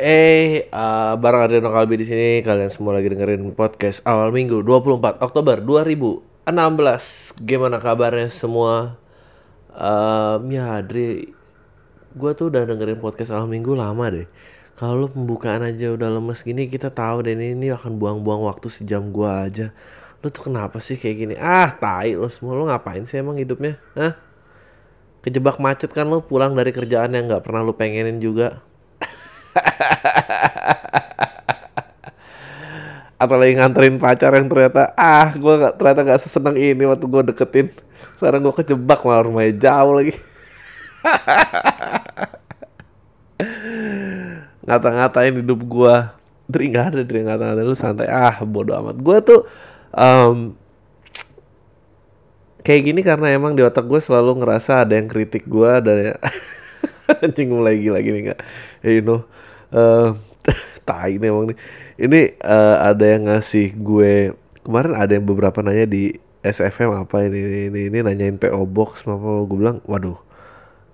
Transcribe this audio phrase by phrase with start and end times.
[0.00, 2.40] Eh, uh, bareng Adriano Kalbi di sini.
[2.40, 7.36] Kalian semua lagi dengerin podcast awal minggu 24 Oktober 2016.
[7.44, 8.96] Gimana kabarnya semua?
[9.76, 11.36] Um, ya Adri,
[12.16, 14.24] gue tuh udah dengerin podcast awal minggu lama deh.
[14.80, 19.12] Kalau pembukaan aja udah lemes gini, kita tahu deh ini, ini akan buang-buang waktu sejam
[19.12, 19.68] gue aja.
[20.24, 21.34] Lu tuh kenapa sih kayak gini?
[21.36, 23.76] Ah, tai lu semua lu ngapain sih emang hidupnya?
[23.92, 24.16] Hah?
[25.20, 28.64] Kejebak macet kan lu pulang dari kerjaan yang nggak pernah lu pengenin juga.
[33.20, 37.22] atau lagi nganterin pacar yang ternyata ah gue gak, ternyata nggak sesenang ini waktu gue
[37.28, 37.68] deketin.
[38.16, 40.16] Sekarang gue kejebak malah rumahnya jauh lagi.
[44.64, 45.94] Ngata-ngatain hidup gue
[46.48, 48.08] dari nggak ada dari ngata-ngatain lu santai.
[48.08, 48.96] Ah bodoh amat.
[48.96, 49.44] Gue tuh
[49.92, 50.56] um,
[52.64, 56.16] kayak gini karena emang di otak gue selalu ngerasa ada yang kritik gue dan
[57.24, 58.40] anjing mulai gila gini nggak?
[58.80, 59.28] You know
[59.74, 60.14] uh,
[60.88, 61.58] tai nih emang nih.
[62.00, 64.32] Ini uh, ada yang ngasih gue
[64.64, 69.04] kemarin ada yang beberapa nanya di SFM apa ini ini ini, ini nanyain PO Box
[69.04, 70.18] apa gue bilang waduh.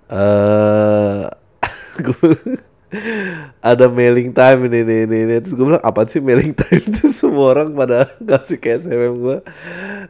[0.06, 1.26] Uh,
[3.58, 5.34] ada mailing time ini ini ini, ini.
[5.42, 6.78] terus gue bilang apa sih mailing time?
[6.94, 9.38] Itu semua orang pada kasih ke SFM gue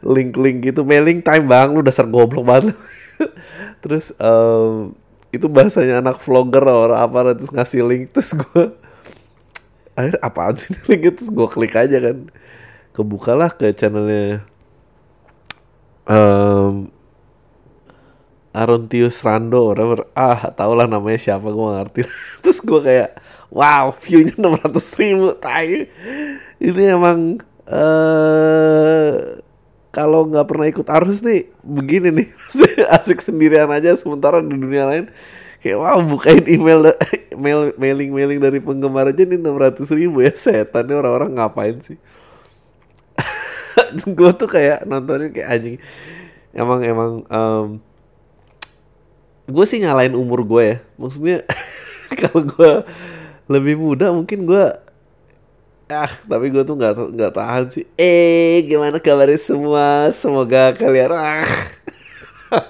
[0.05, 0.85] link-link gitu.
[0.85, 2.77] Mailing time bang lu dasar goblok banget.
[3.81, 4.93] Terus um,
[5.31, 8.63] itu bahasanya anak vlogger orang apa terus ngasih link terus gue
[9.97, 11.17] akhir apaan sih link?
[11.17, 12.29] Terus gue klik aja kan.
[12.93, 14.45] Kebukalah ke channelnya
[16.09, 16.89] um,
[18.53, 22.01] Arontius Rando orang ah tau lah namanya siapa gue ngerti.
[22.45, 23.09] Terus gue kayak
[23.53, 25.89] wow viewnya enam ratus ribu tai.
[26.57, 29.41] Ini emang uh,
[29.91, 32.27] kalau nggak pernah ikut arus nih begini nih.
[32.95, 35.05] Asik sendirian aja sementara di dunia lain.
[35.63, 36.93] Kayak wow bukain email
[37.43, 40.33] mail mailing mailing dari penggemar aja nih enam ratus ribu ya.
[40.35, 41.97] Setan nih orang-orang ngapain sih?
[44.17, 45.77] Gue tuh kayak nontonnya kayak anjing
[46.57, 47.67] emang emang um,
[49.47, 50.77] gue sih nyalain umur gue ya.
[50.99, 51.45] Maksudnya
[52.19, 52.71] kalau gue
[53.47, 54.86] lebih muda mungkin gue
[55.87, 57.85] ah tapi gue tuh nggak nggak tahan sih.
[57.95, 60.11] Eh gimana kabarnya semua?
[60.11, 61.47] Semoga kalian ah.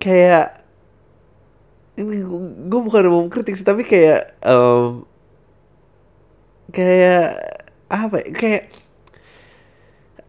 [0.00, 0.60] Kayak
[2.00, 2.24] ini
[2.68, 5.04] gue bukan mau kritik sih tapi kayak um,
[6.72, 7.36] kayak
[7.92, 8.64] apa ya, kayak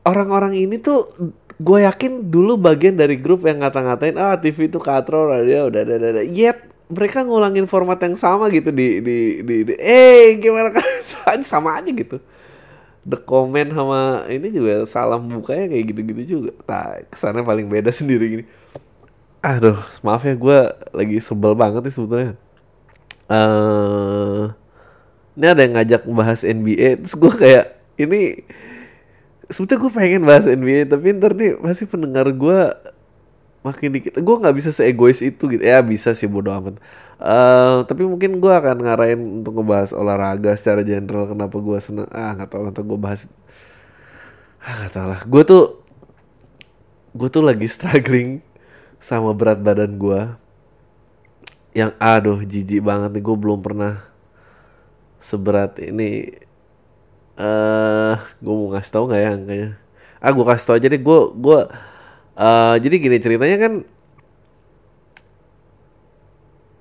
[0.03, 1.13] orang-orang ini tuh
[1.62, 5.97] gue yakin dulu bagian dari grup yang ngata-ngatain ah TV itu katro radio udah udah
[6.19, 6.25] udah.
[6.25, 10.84] Yet mereka ngulangin format yang sama gitu di di di, di eh gimana kan?
[11.52, 12.19] Sama aja gitu.
[13.02, 16.51] The comment sama ini juga salam bukanya kayak gitu-gitu juga.
[16.69, 18.46] Nah kesannya paling beda sendiri gini.
[19.41, 20.59] Aduh maaf ya gue
[20.94, 22.34] lagi sebel banget nih sebetulnya.
[23.31, 24.51] Uh,
[25.40, 27.66] ini ada yang ngajak bahas NBA terus gue kayak
[27.96, 28.44] ini
[29.50, 32.59] sebetulnya gue pengen bahas NBA tapi ntar nih masih pendengar gue
[33.62, 34.18] makin dikit.
[34.18, 35.64] Gue nggak bisa seegois itu gitu.
[35.64, 36.82] Ya bisa sih bodo amat.
[37.22, 42.10] Uh, tapi mungkin gue akan ngarahin untuk ngebahas olahraga secara general kenapa gue seneng.
[42.10, 43.22] Ah nggak tahu nanti gue bahas.
[44.58, 45.22] Ah nggak tahu lah.
[45.30, 45.64] Gue tuh
[47.14, 48.42] gue tuh lagi struggling
[48.98, 50.22] sama berat badan gue
[51.72, 54.02] yang aduh jijik banget nih gue belum pernah
[55.22, 56.34] seberat ini.
[57.38, 59.70] Eh uh, gue mau ngasih tau nggak ya angkanya?
[60.18, 61.02] Ah gue kasih tau aja deh.
[61.02, 61.60] Gue gue
[62.41, 63.74] Uh, jadi gini ceritanya kan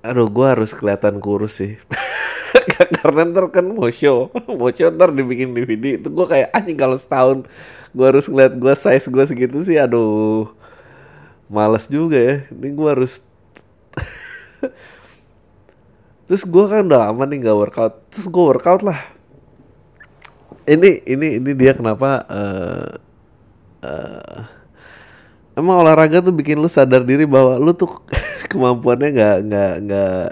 [0.01, 1.77] Aduh gue harus kelihatan kurus sih.
[2.97, 6.97] Karena ntar kan mau show Mau show ntar dibikin DVD Itu gue kayak anjing kalau
[6.97, 7.45] setahun
[7.93, 10.49] Gue harus ngeliat gue size gue segitu sih Aduh
[11.51, 12.35] Males juga ya.
[12.49, 13.21] Ini gue harus
[16.31, 17.93] Terus gue kan udah lama nih gak workout.
[18.07, 19.03] Terus gue workout lah.
[20.63, 22.95] Ini ini ini dia kenapa uh,
[25.55, 27.91] emang olahraga tuh bikin lu sadar diri bahwa lu tuh
[28.51, 30.25] kemampuannya nggak nggak nggak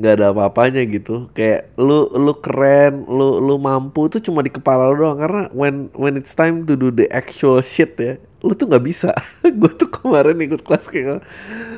[0.00, 1.28] nggak ada apa-apanya gitu.
[1.36, 5.20] Kayak lu lu keren lu lu mampu itu cuma di kepala lu doang.
[5.20, 9.12] Karena when when it's time to do the actual shit ya lu tuh nggak bisa.
[9.60, 11.20] Gue tuh kemarin ikut kelas kayak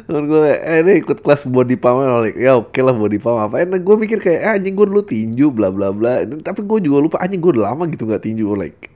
[0.06, 2.06] gue eh ini ikut kelas body pump.
[2.22, 3.66] Like, ya oke okay lah body pump apa?
[3.66, 6.22] Enak gue mikir kayak eh, anjing gue dulu tinju bla bla bla.
[6.22, 8.94] Tapi gue juga lupa anjing gue udah lama gitu nggak tinju like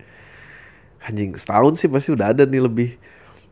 [1.07, 2.91] anjing setahun sih pasti udah ada nih lebih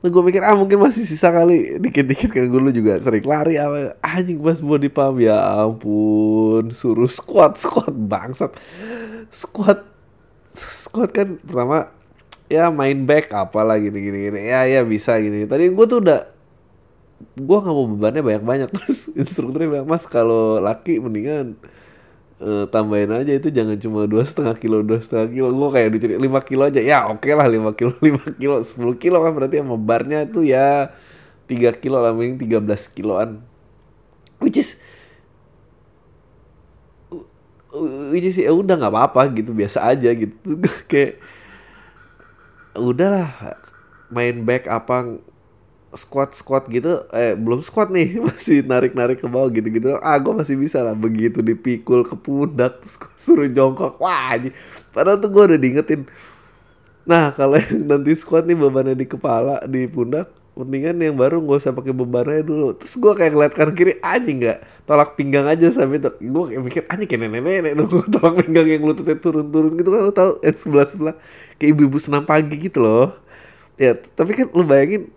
[0.04, 1.80] Nah, gue mikir ah mungkin masih sisa kali.
[1.80, 7.56] Dikit-dikit kan gue juga sering lari apa anjing pas body pump ya ampun suruh squat
[7.56, 8.52] squat bangsat.
[9.32, 9.80] Squat
[10.84, 11.88] squat kan pertama
[12.52, 16.28] ya main back apalah gini gini ya ya bisa gini tadi gue tuh udah
[17.40, 18.68] gue nggak mau bebannya banyak-banyak.
[18.76, 21.56] Terus instrukturnya bilang mas kalau laki mendingan
[22.40, 25.48] uh, tambahin aja itu jangan cuma dua setengah kilo dua setengah kilo.
[25.52, 26.80] Gue kayak dicari lima kilo aja.
[26.80, 30.46] Ya oke okay lah lima kilo lima kilo sepuluh kilo kan berarti sama barnya itu
[30.46, 30.94] ya
[31.44, 33.44] tiga kilo lah mending tiga belas kiloan.
[34.42, 34.80] Which is
[38.14, 40.62] which is ya udah nggak apa-apa gitu biasa aja gitu.
[40.90, 41.20] Kayak
[42.74, 43.58] udahlah
[44.10, 45.22] main back apa
[45.94, 50.16] squat squat gitu eh belum squat nih masih narik narik ke bawah gitu gitu ah
[50.18, 53.98] gue masih bisa lah begitu dipikul ke pundak terus gue suruh jongkok.
[54.02, 54.50] Wah aja
[54.94, 56.00] padahal tuh gue udah diingetin.
[57.06, 61.66] Nah kalau yang nanti squat nih bebannya di kepala di pundak mendingan yang baru gak
[61.66, 62.78] usah pakai bebannya dulu.
[62.78, 64.58] Terus gue kayak ngeliat kanan kiri anjing nggak?
[64.86, 68.66] Tolak pinggang aja sampai tuh gue kayak mikir anjing kayak nenek nenek nunggu tolak pinggang
[68.70, 71.14] yang lututnya turun turun gitu kan lo tau yang sebelah sebelah
[71.58, 73.18] kayak ibu-ibu senam pagi gitu loh.
[73.74, 75.10] Ya tapi kan lu bayangin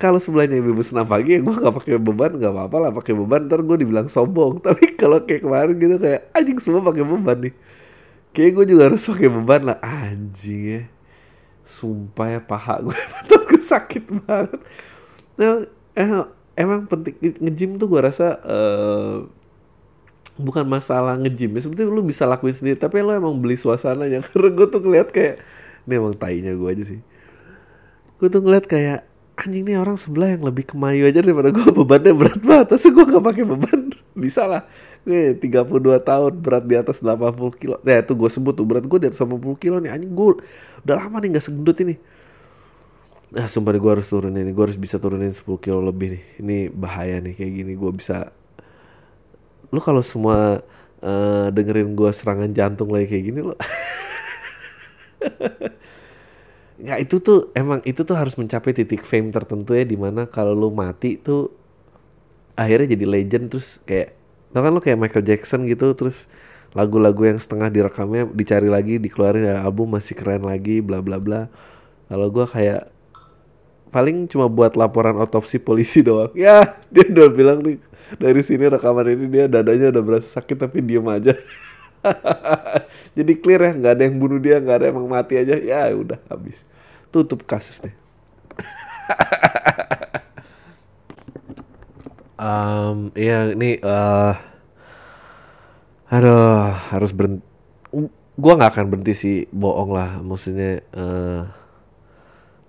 [0.00, 3.44] kalau sebelahnya ibu senam pagi ya gue gak pakai beban gak apa-apa lah pakai beban
[3.44, 4.58] ntar gue dibilang sombong.
[4.64, 7.54] Tapi kalau kayak kemarin gitu kayak anjing semua pakai beban nih.
[8.32, 9.78] Kayak gue juga harus pakai beban lah.
[9.84, 10.82] Anjing ya.
[11.68, 14.60] Sumpah ya paha gue betul gue sakit banget.
[15.36, 16.08] Nah eh,
[16.56, 19.28] emang penting ngejim tuh gue rasa uh,
[20.40, 21.60] bukan masalah ngejim ya.
[21.60, 25.44] Sebetulnya lu bisa lakuin sendiri tapi lo emang beli suasananya karena gue tuh ngeliat kayak
[25.84, 27.00] ini emang tainya gue aja sih.
[28.16, 29.09] Gue tuh ngeliat kayak
[29.40, 32.66] anjing nih orang sebelah yang lebih kemayu aja daripada gue bebannya berat banget.
[32.76, 33.80] Terus gue gak pakai beban?
[34.22, 34.62] Bisa lah.
[35.00, 37.80] Gue 32 tahun berat di atas 80 kilo.
[37.82, 39.96] Ya itu gue sebut tuh berat gue di atas 80 kilo nih.
[39.96, 40.44] Anjing gue
[40.84, 41.96] udah lama nih gak segendut ini.
[43.30, 44.52] Nah sumpah gue harus turunin ini.
[44.52, 46.22] Gue harus bisa turunin 10 kilo lebih nih.
[46.44, 48.28] Ini bahaya nih kayak gini gue bisa.
[49.72, 50.60] Lu kalau semua
[51.04, 53.56] uh, dengerin gue serangan jantung lagi kayak gini lo
[56.80, 60.56] ya itu tuh emang itu tuh harus mencapai titik fame tertentu ya di mana kalau
[60.56, 61.52] lu mati tuh
[62.56, 64.16] akhirnya jadi legend terus kayak
[64.52, 66.26] tau kan lu kayak Michael Jackson gitu terus
[66.70, 71.50] lagu-lagu yang setengah direkamnya dicari lagi dikeluarin ya album masih keren lagi bla bla bla.
[72.10, 72.90] Kalau gua kayak
[73.90, 76.30] paling cuma buat laporan otopsi polisi doang.
[76.34, 77.78] Ya dia udah bilang nih
[78.18, 81.34] dari sini rekaman ini dia dadanya udah berasa sakit tapi diem aja.
[83.18, 85.54] Jadi clear ya nggak ada yang bunuh dia nggak ada yang mati aja.
[85.58, 86.62] Ya udah habis
[87.10, 87.94] tutup kasus deh.
[92.40, 94.32] Um, iya ini uh,
[96.08, 97.44] aduh harus berhenti.
[98.40, 100.16] Gua nggak akan berhenti sih bohong lah.
[100.24, 101.44] Maksudnya uh,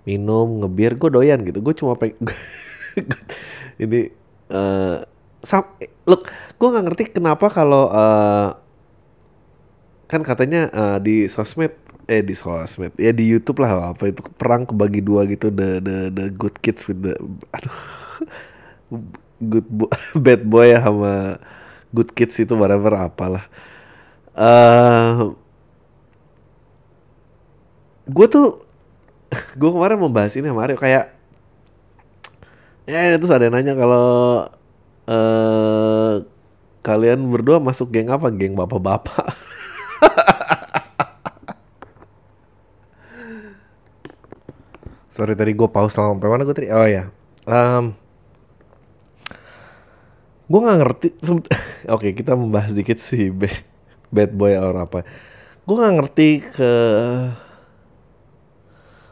[0.04, 1.64] minum ngebir gue doyan gitu.
[1.64, 2.20] Gue cuma pengen
[3.82, 4.12] ini
[4.52, 5.08] uh,
[5.40, 5.64] sam
[6.04, 6.28] look
[6.60, 8.54] gue nggak ngerti kenapa kalau uh,
[10.06, 11.72] kan katanya uh, di sosmed
[12.10, 15.96] eh di sosmed ya di YouTube lah apa itu perang kebagi dua gitu the the
[16.10, 17.14] the good kids with the
[17.54, 17.76] aduh
[19.50, 19.86] good bo
[20.24, 21.38] bad boy ya sama
[21.92, 23.44] good kids itu whatever apalah.
[24.32, 25.36] Uh,
[28.08, 28.64] gue tuh
[29.60, 31.12] gue kemarin membahas ini sama Mario kayak
[32.88, 34.06] ya itu ada yang nanya kalau
[35.06, 36.14] uh,
[36.82, 38.32] kalian berdua masuk geng apa?
[38.32, 39.36] Geng bapak-bapak
[45.12, 46.72] Sorry tadi gue pause sampai mana gue tadi?
[46.72, 47.12] Oh ya,
[47.44, 47.92] um,
[50.48, 51.08] gue nggak ngerti.
[51.28, 51.44] Oke
[51.92, 53.28] okay, kita membahas dikit sih
[54.08, 55.04] bad boy or apa.
[55.68, 56.72] Gue nggak ngerti ke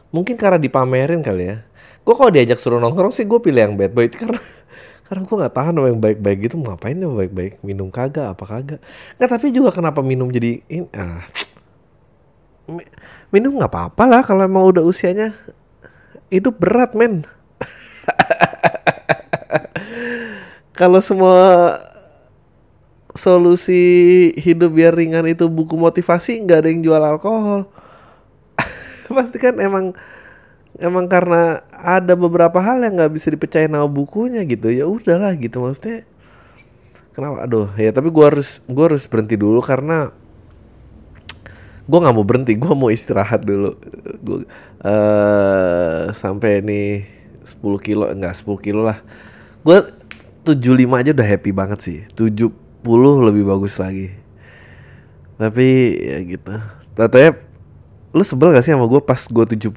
[0.09, 1.57] mungkin karena dipamerin kali ya.
[2.01, 4.41] Gue kalau diajak suruh nongkrong sih gue pilih yang bad boy karena
[5.05, 8.43] karena gue nggak tahan sama yang baik-baik gitu mau ngapain ya baik-baik minum kagak apa
[8.47, 8.79] kagak
[9.19, 10.63] nggak tapi juga kenapa minum jadi
[10.95, 11.27] ah
[13.35, 15.35] minum nggak apa-apa lah kalau emang udah usianya
[16.31, 17.27] hidup berat men.
[20.79, 21.37] Kalau semua
[23.13, 27.67] solusi hidup biar ringan itu buku motivasi nggak ada yang jual alkohol.
[29.11, 29.91] Pasti kan emang
[30.79, 34.71] emang karena ada beberapa hal yang nggak bisa dipercaya nama bukunya gitu.
[34.71, 36.07] Ya udahlah gitu maksudnya.
[37.11, 37.43] Kenapa?
[37.43, 40.15] Aduh ya tapi gue harus gue harus berhenti dulu karena
[41.85, 43.77] gue nggak mau berhenti gue mau istirahat dulu.
[44.21, 44.45] Gue
[44.85, 46.81] uh, sampai ini
[47.45, 49.01] 10 kilo enggak 10 kilo lah.
[49.61, 49.81] Gue
[50.45, 51.99] 75 aja udah happy banget sih.
[52.17, 52.51] 70
[53.27, 54.13] lebih bagus lagi.
[55.37, 56.53] Tapi ya gitu.
[56.97, 57.37] Katanya
[58.11, 59.71] lu sebel gak sih sama gue pas gue 70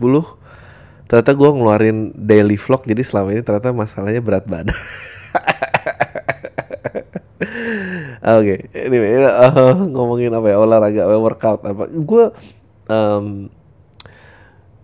[1.07, 4.75] ternyata gue ngeluarin daily vlog jadi selama ini ternyata masalahnya berat badan
[8.21, 8.59] oke okay.
[8.77, 11.91] anyway uh, ngomongin apa ya olahraga workout apa.
[11.91, 12.31] Gue
[12.91, 13.49] um,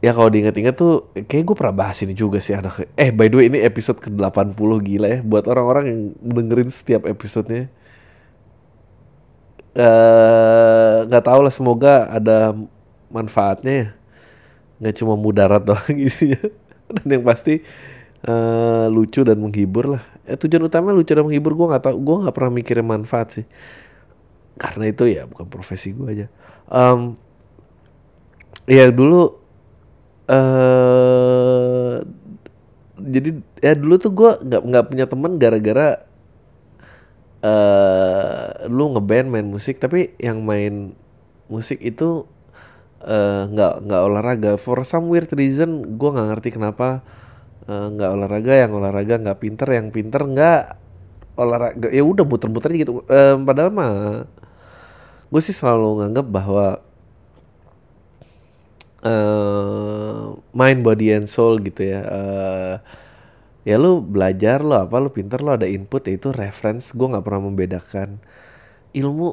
[0.00, 3.36] ya kalau diinget-inget tuh kayak gue pernah bahas ini juga sih ada eh by the
[3.36, 7.68] way ini episode ke-80 gila ya buat orang-orang yang dengerin setiap episodenya.
[9.76, 12.56] Eh nggak tahu lah semoga ada
[13.12, 13.88] manfaatnya ya.
[14.80, 16.40] Nggak cuma mudarat doang isinya.
[16.90, 17.62] Dan yang pasti
[18.26, 22.16] eh, lucu dan menghibur lah eh, tujuan utama lucu dan menghibur gue nggak tahu gue
[22.26, 23.46] nggak pernah mikirin manfaat sih.
[24.60, 26.26] Karena itu ya bukan profesi gue aja.
[26.70, 27.16] Em,
[28.70, 29.40] ya dulu
[30.30, 31.96] eh
[33.00, 33.30] jadi
[33.64, 35.88] ya dulu tuh gue nggak nggak punya teman gara-gara
[37.40, 39.80] eh lu ngeband main musik.
[39.82, 40.92] Tapi yang main
[41.50, 42.28] musik itu
[43.04, 44.52] eh, nggak nggak olahraga.
[44.60, 47.00] For some weird reason gue nggak ngerti kenapa
[47.68, 50.62] eh, nggak olahraga yang olahraga nggak pinter yang pinter nggak
[51.36, 51.88] olahraga.
[51.92, 53.02] Ya udah muter-muter gitu.
[53.08, 53.92] Eh, padahal mah
[55.30, 56.66] gue sih selalu nganggap bahwa
[59.00, 62.00] eh mind body and soul gitu ya.
[62.04, 62.74] Eh
[63.60, 66.92] ya lu belajar lo apa lu pinter lo ada input ya itu reference.
[66.92, 68.20] Gue nggak pernah membedakan
[68.92, 69.30] ilmu.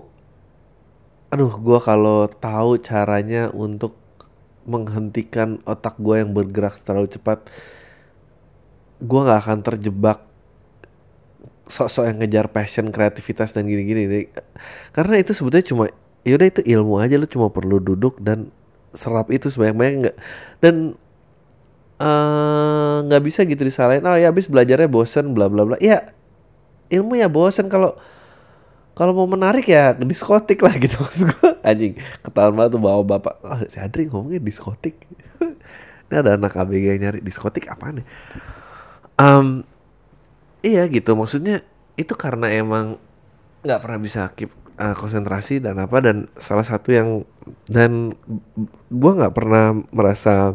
[1.33, 3.99] Aduh gue kalau tahu caranya untuk
[4.67, 7.47] menghentikan otak gue yang bergerak terlalu cepat
[8.97, 10.27] gue nggak akan terjebak
[11.67, 14.07] sok-sok yang ngejar passion kreativitas dan gini-gini.
[14.07, 14.25] Nih.
[14.95, 15.83] karena itu sebetulnya cuma
[16.23, 18.51] yaudah itu ilmu aja lu cuma perlu duduk dan
[18.95, 20.17] serap itu sebanyak-banyak nggak.
[20.63, 20.95] Dan
[22.01, 25.77] eh, nggak bisa gitu disalahin oh ya habis belajarnya bosen bla bla bla.
[25.83, 26.15] Ya
[26.89, 27.67] ilmu ya bosen.
[27.67, 27.99] Kalau
[28.97, 31.93] kalau mau menarik ya ke diskotik lah gitu maksud gue anjing
[32.25, 34.97] ketahuan banget tuh bawa bapak oh, si Adri ngomongnya diskotik.
[36.07, 38.05] Ini ada anak ABG yang nyari diskotik apaan ya
[39.17, 39.65] Em,
[40.61, 41.17] iya gitu.
[41.17, 41.65] Maksudnya
[41.97, 43.01] itu karena emang
[43.65, 47.25] nggak pernah bisa keep uh, konsentrasi dan apa dan salah satu yang
[47.65, 48.13] dan
[48.93, 50.53] gua nggak pernah merasa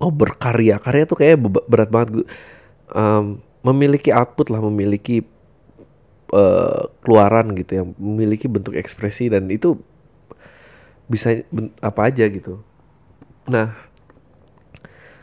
[0.00, 0.80] oh berkarya.
[0.80, 1.36] Karya tuh kayak
[1.68, 2.24] berat banget.
[2.92, 5.22] Em, memiliki output lah memiliki
[6.34, 9.78] eh, keluaran gitu yang memiliki bentuk ekspresi dan itu
[11.06, 11.46] bisa
[11.78, 12.58] apa aja gitu.
[13.46, 13.91] Nah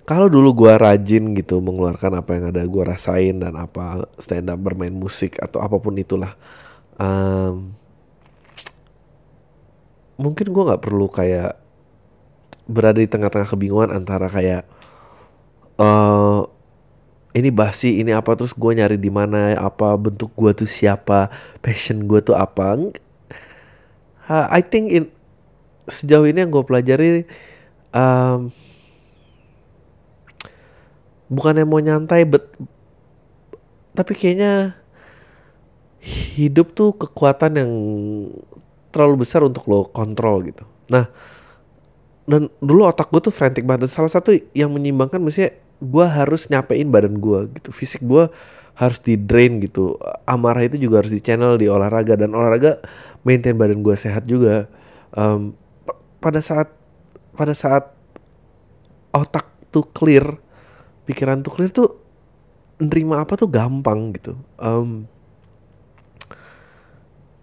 [0.10, 4.58] kalau dulu gua rajin gitu mengeluarkan apa yang ada gua rasain dan apa stand up
[4.58, 6.34] bermain musik atau apa pun itulah
[6.98, 7.70] em,
[10.18, 11.62] mungkin gua nggak perlu kayak
[12.66, 14.66] berada di tengah-tengah kebingungan antara kayak
[15.78, 16.42] eh
[17.38, 21.30] ini basi ini apa terus gua nyari di mana apa bentuk gua tuh siapa
[21.62, 22.82] passion gua tuh apa.
[24.26, 25.06] Ha, I think in
[25.90, 27.26] sejauh ini yang gue pelajari
[27.94, 28.54] em,
[31.30, 32.46] bukannya mau nyantai bet
[33.94, 34.78] tapi kayaknya
[36.40, 37.72] hidup tuh kekuatan yang
[38.90, 40.64] terlalu besar untuk lo kontrol gitu.
[40.90, 41.12] Nah
[42.30, 43.90] dan dulu otak gue tuh frantic banget.
[43.90, 45.50] Dan salah satu yang menyimbangkan mestinya
[45.82, 47.70] gue harus nyapein badan gue gitu.
[47.74, 48.30] Fisik gue
[48.78, 49.98] harus di drain gitu.
[50.30, 52.14] Amarah itu juga harus di channel di olahraga.
[52.14, 52.80] Dan olahraga
[53.26, 54.70] maintain badan gue sehat juga.
[55.10, 56.70] Pa- pada saat
[57.34, 57.90] pada saat
[59.10, 60.38] otak tuh clear
[61.10, 61.98] pikiran tuh clear tuh
[62.78, 64.38] nerima apa tuh gampang gitu.
[64.62, 65.10] Em,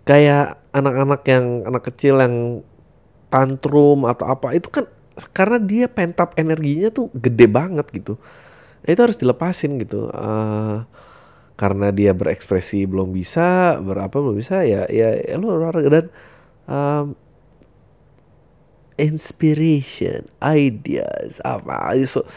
[0.07, 2.63] kayak anak-anak yang anak kecil yang
[3.27, 4.87] tantrum atau apa itu kan
[5.35, 8.15] karena dia pentap energinya tuh gede banget gitu.
[8.87, 10.09] Nah, itu harus dilepasin gitu.
[10.15, 10.77] Eh,
[11.57, 15.57] karena dia berekspresi belum bisa berapa belum bisa ya ya, ya lu
[15.89, 16.13] dan
[16.69, 17.07] em,
[19.01, 22.29] inspiration ideas apa so,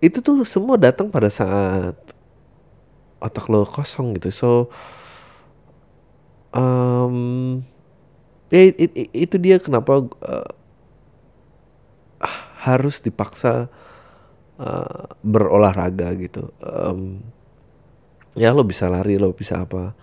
[0.00, 1.96] itu tuh semua datang pada saat
[3.18, 4.30] otak lo kosong gitu.
[4.30, 4.50] So
[6.54, 7.16] em,
[8.48, 10.48] ya it- it- itu dia kenapa eh,
[12.64, 13.68] harus dipaksa
[14.60, 16.50] eh, berolahraga gitu.
[16.62, 17.22] Em,
[18.38, 19.94] ya lo bisa lari lo bisa apa.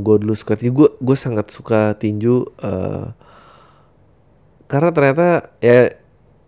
[0.00, 3.06] Gue dulu suka tinju gue gue sangat suka tinju eh,
[4.70, 5.90] karena ternyata ya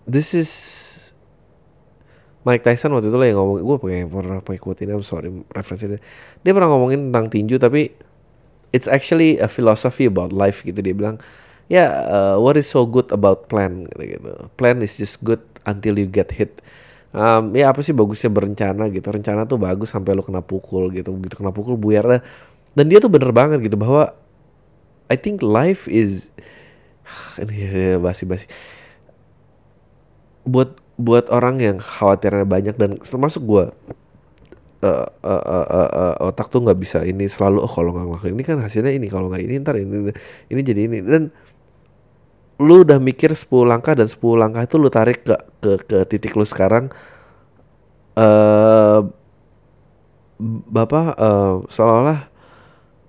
[0.07, 0.51] this is
[2.43, 6.03] Mike Tyson waktu itu lah yang ngomong gue pengen pernah ini I'm sorry referensinya
[6.43, 7.95] dia pernah ngomongin tentang tinju tapi
[8.75, 10.81] it's actually a philosophy about life gitu.
[10.81, 11.21] Dia bilang
[11.71, 13.87] ya uh, what is so good about plan?
[13.93, 14.33] Gitu, gitu.
[14.59, 16.59] Plan is just good until you get hit.
[17.13, 19.07] Um, ya apa sih bagusnya berencana gitu?
[19.13, 21.13] Rencana tuh bagus sampai lo kena pukul gitu.
[21.13, 22.25] Begitu kena pukul buyar
[22.73, 24.17] dan dia tuh bener banget gitu bahwa
[25.13, 26.33] I think life is
[27.43, 28.49] ini ya, basi-basi.
[30.43, 33.65] Buat buat orang yang khawatirnya banyak dan termasuk gua
[34.83, 38.35] eh, eh, eh, eh, eh, otak tuh nggak bisa ini selalu oh kalau nggak ngelakuin
[38.35, 40.11] ini kan hasilnya ini kalau nggak ini ntar ini
[40.53, 40.99] ini jadi ini.
[41.05, 41.23] Dan
[42.63, 46.33] lu udah mikir 10 langkah dan 10 langkah itu lu tarik ke ke, ke titik
[46.39, 46.93] lu sekarang
[48.17, 49.01] eh
[50.43, 52.27] Bapak eh seolah-olah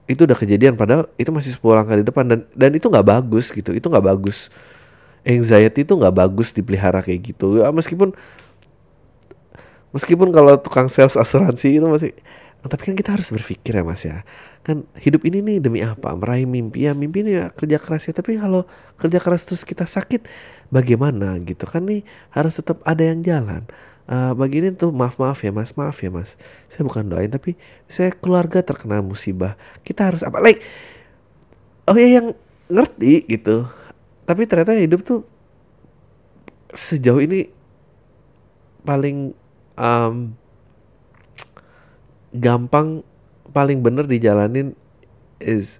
[0.05, 3.49] itu udah kejadian padahal itu masih 10 langkah di depan dan dan itu nggak bagus
[3.49, 4.51] gitu itu nggak bagus
[5.23, 7.63] anxiety itu nggak bagus dipelihara kayak gitu.
[7.63, 8.11] Ya, meskipun
[9.95, 12.11] meskipun kalau tukang sales asuransi itu masih
[12.63, 14.23] tapi kan kita harus berpikir ya mas ya.
[14.63, 16.15] Kan hidup ini nih demi apa?
[16.15, 16.87] Meraih mimpi.
[16.87, 18.15] Ya mimpi ini ya kerja keras ya.
[18.15, 18.63] Tapi kalau
[18.95, 20.23] kerja keras terus kita sakit
[20.71, 21.67] bagaimana gitu?
[21.67, 23.67] Kan nih harus tetap ada yang jalan.
[24.03, 26.39] Uh, bagi ini tuh maaf maaf ya mas maaf ya mas.
[26.71, 27.59] Saya bukan doain tapi
[27.91, 29.59] saya keluarga terkena musibah.
[29.83, 30.39] Kita harus apa?
[30.39, 30.63] Like
[31.91, 32.27] oh ya yang
[32.71, 33.67] ngerti gitu
[34.23, 35.21] tapi ternyata hidup tuh
[36.73, 37.51] sejauh ini
[38.83, 39.31] paling
[39.77, 40.33] um,
[42.33, 43.05] gampang
[43.53, 44.73] paling bener dijalanin
[45.37, 45.77] is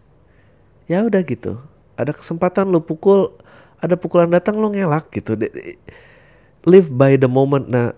[0.86, 1.58] ya udah gitu.
[1.98, 3.34] Ada kesempatan lu pukul
[3.82, 5.40] ada pukulan datang lu ngelak gitu.
[6.64, 7.66] Live by the moment.
[7.68, 7.96] Nah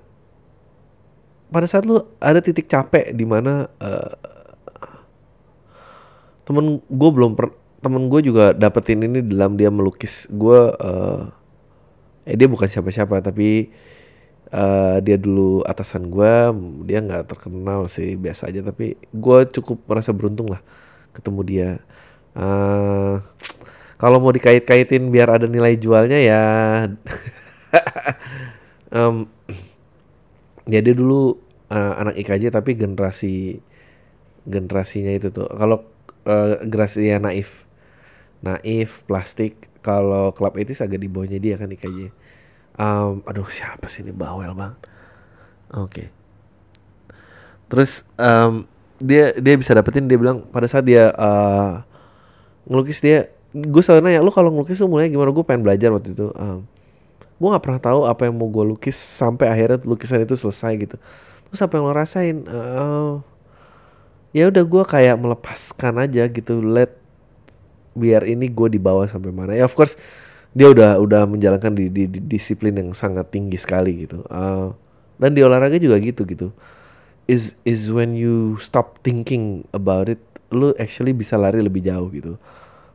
[1.49, 4.13] pada saat lu ada titik capek di mana uh,
[6.45, 10.25] temen gue belum per temen gue juga dapetin ini dalam dia melukis.
[10.33, 11.29] Gue uh,
[12.25, 13.69] eh dia bukan siapa-siapa tapi
[14.49, 16.33] uh, dia dulu atasan gue
[16.89, 18.65] dia nggak terkenal sih biasa aja.
[18.65, 20.65] Tapi gue cukup merasa beruntung lah
[21.13, 21.69] ketemu dia.
[22.33, 23.21] Uh,
[24.01, 26.43] kalau mau dikait-kaitin biar ada nilai jualnya ya.
[28.95, 29.27] Um,
[30.71, 31.35] ya dia dulu
[31.67, 33.59] uh, anak IKJ tapi generasi
[34.47, 35.51] generasinya itu tuh.
[35.51, 35.83] Kalau
[36.23, 37.64] uh, generasi ya naif
[38.45, 39.67] naif plastik.
[39.81, 42.09] Kalau klub itu agak di bawahnya dia kan IKJ
[42.79, 44.11] um, aduh siapa sih ini?
[44.11, 44.75] Bawel bang.
[45.75, 45.89] Oke.
[45.89, 46.07] Okay.
[47.65, 48.69] terus um,
[49.01, 51.81] dia dia bisa dapetin dia bilang pada saat dia uh,
[52.69, 55.33] ngelukis dia gue selalu nanya lu kalau ngelukis tuh mulai gimana?
[55.33, 56.29] Gue pengen belajar waktu itu.
[56.37, 56.69] Um,
[57.35, 60.95] gue nggak pernah tahu apa yang mau gue lukis sampai akhirnya lukisan itu selesai gitu.
[61.49, 62.37] Terus apa yang lo rasain?
[62.45, 63.13] Uh,
[64.35, 66.95] ya udah gue kayak melepaskan aja gitu let
[67.95, 69.55] biar ini gue dibawa sampai mana.
[69.55, 69.96] Ya of course
[70.55, 74.24] dia udah udah menjalankan di, di, di disiplin yang sangat tinggi sekali gitu.
[74.27, 74.72] Uh,
[75.20, 76.51] dan di olahraga juga gitu gitu.
[77.25, 80.22] Is is when you stop thinking about it
[80.53, 82.39] lu actually bisa lari lebih jauh gitu.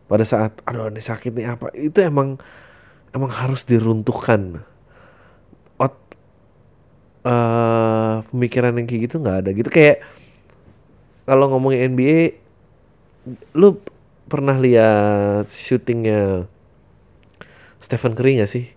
[0.07, 1.73] Pada saat aduh ini sakit nih apa?
[1.75, 2.41] Itu emang
[3.13, 4.63] emang harus diruntuhkan.
[5.77, 5.97] Ot,
[7.27, 9.69] uh, pemikiran yang kayak gitu nggak ada gitu.
[9.69, 10.05] Kayak
[11.29, 12.41] kalau ngomongin NBA
[13.55, 13.77] lu
[14.31, 16.47] pernah lihat syutingnya
[17.83, 18.71] Stephen Curry gak sih?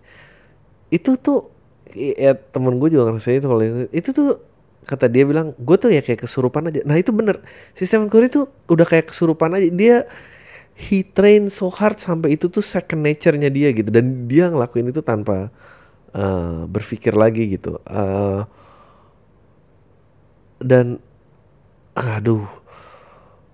[0.90, 1.54] Itu tuh
[1.94, 3.62] ya temen gue juga ngerasain itu kalau
[3.94, 4.10] itu.
[4.10, 4.42] Tuh
[4.84, 6.82] kata dia bilang gue tuh ya kayak kesurupan aja.
[6.84, 7.46] Nah itu bener.
[7.78, 9.70] Si Stephen Curry tuh udah kayak kesurupan aja.
[9.70, 9.98] Dia
[10.74, 13.94] he train so hard sampai itu tuh second nature-nya dia gitu.
[13.94, 15.54] Dan dia ngelakuin itu tanpa
[16.18, 17.78] uh, berpikir lagi gitu.
[17.86, 18.50] Uh,
[20.64, 20.98] dan
[21.94, 22.50] aduh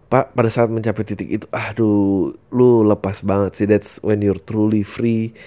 [0.10, 3.68] pak pada saat mencapai titik itu aduh lu lepas banget sih.
[3.70, 5.38] That's when you're truly free.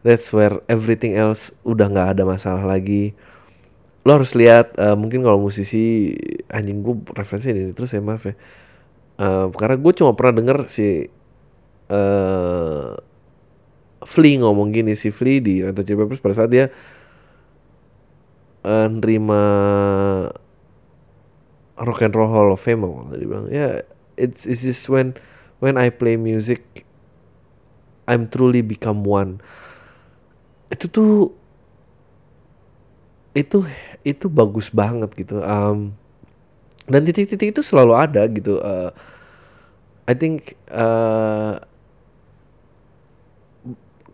[0.00, 3.12] That's where everything else udah nggak ada masalah lagi.
[4.08, 6.16] Lo harus lihat uh, mungkin kalau musisi
[6.48, 8.34] anjing gue referensi ini terus ya maaf ya.
[9.20, 11.08] Uh, karena gue cuma pernah denger si
[11.90, 12.96] uh,
[14.06, 16.70] Flea ngomong gini si Flea di Red Hot Chili Peppers pada saat dia
[18.62, 19.40] uh, nerima
[21.76, 23.50] Rock and Roll Hall of Fame dia bilang.
[23.50, 23.84] Ya
[24.16, 25.14] it's it's just when
[25.60, 26.84] when I play music
[28.06, 29.42] I'm truly become one.
[30.70, 31.34] Itu tuh
[33.36, 33.68] itu
[34.00, 35.92] itu bagus banget gitu um,
[36.88, 38.88] dan titik-titik itu selalu ada gitu uh,
[40.08, 41.60] I think uh,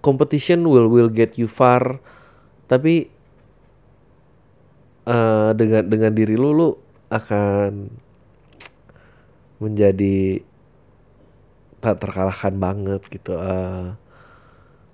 [0.02, 2.02] competition will will get you far
[2.66, 3.06] tapi
[5.06, 6.68] uh, dengan dengan diri lu lu
[7.14, 7.94] akan
[9.62, 10.42] menjadi
[11.83, 13.35] tak terkalahkan banget gitu.
[13.35, 13.94] Uh,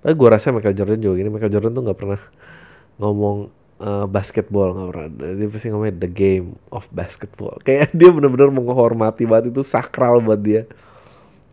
[0.01, 1.29] tapi gue rasa Michael Jordan juga gini.
[1.29, 2.21] Michael Jordan tuh nggak pernah
[2.97, 3.37] ngomong
[3.83, 5.07] uh, basketball nggak pernah.
[5.37, 7.53] Dia pasti ngomongnya the game of basketball.
[7.65, 10.65] Kayak dia bener-bener menghormati banget itu sakral buat dia.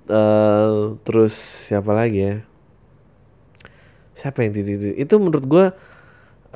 [0.07, 1.35] Uh, terus
[1.67, 2.35] siapa lagi ya?
[4.17, 5.67] Siapa yang titik Itu menurut gue,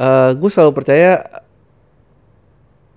[0.00, 1.42] uh, gue selalu percaya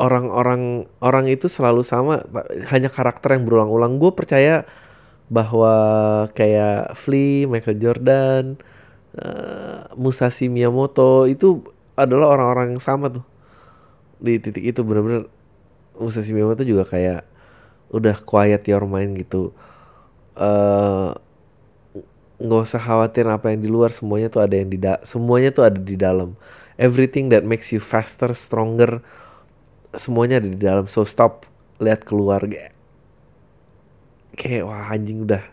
[0.02, 2.26] orang-orang orang itu selalu sama
[2.74, 4.02] hanya karakter yang berulang-ulang.
[4.02, 4.66] Gue percaya
[5.30, 5.74] bahwa
[6.34, 8.44] kayak Flea, Michael Jordan,
[9.18, 11.62] uh, Musashi Miyamoto itu
[11.94, 13.26] adalah orang-orang yang sama tuh.
[14.24, 15.30] Di titik itu bener-bener
[15.98, 17.26] Musashi Miyamoto juga kayak
[17.94, 19.54] udah quiet your mind gitu.
[20.34, 21.14] Uh,
[22.42, 25.80] nggak usah khawatir apa yang di luar semuanya tuh ada yang di semuanya tuh ada
[25.80, 26.34] di dalam.
[26.76, 29.06] Everything that makes you faster stronger
[29.98, 31.46] semuanya ada di dalam so stop
[31.78, 32.42] lihat keluar
[34.34, 35.44] kayak wah anjing udah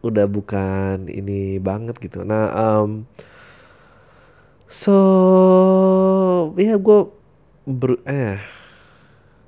[0.00, 2.24] udah bukan ini banget gitu.
[2.24, 3.04] Nah um,
[4.66, 4.96] so
[6.56, 7.00] ya gue
[7.68, 8.40] ber eh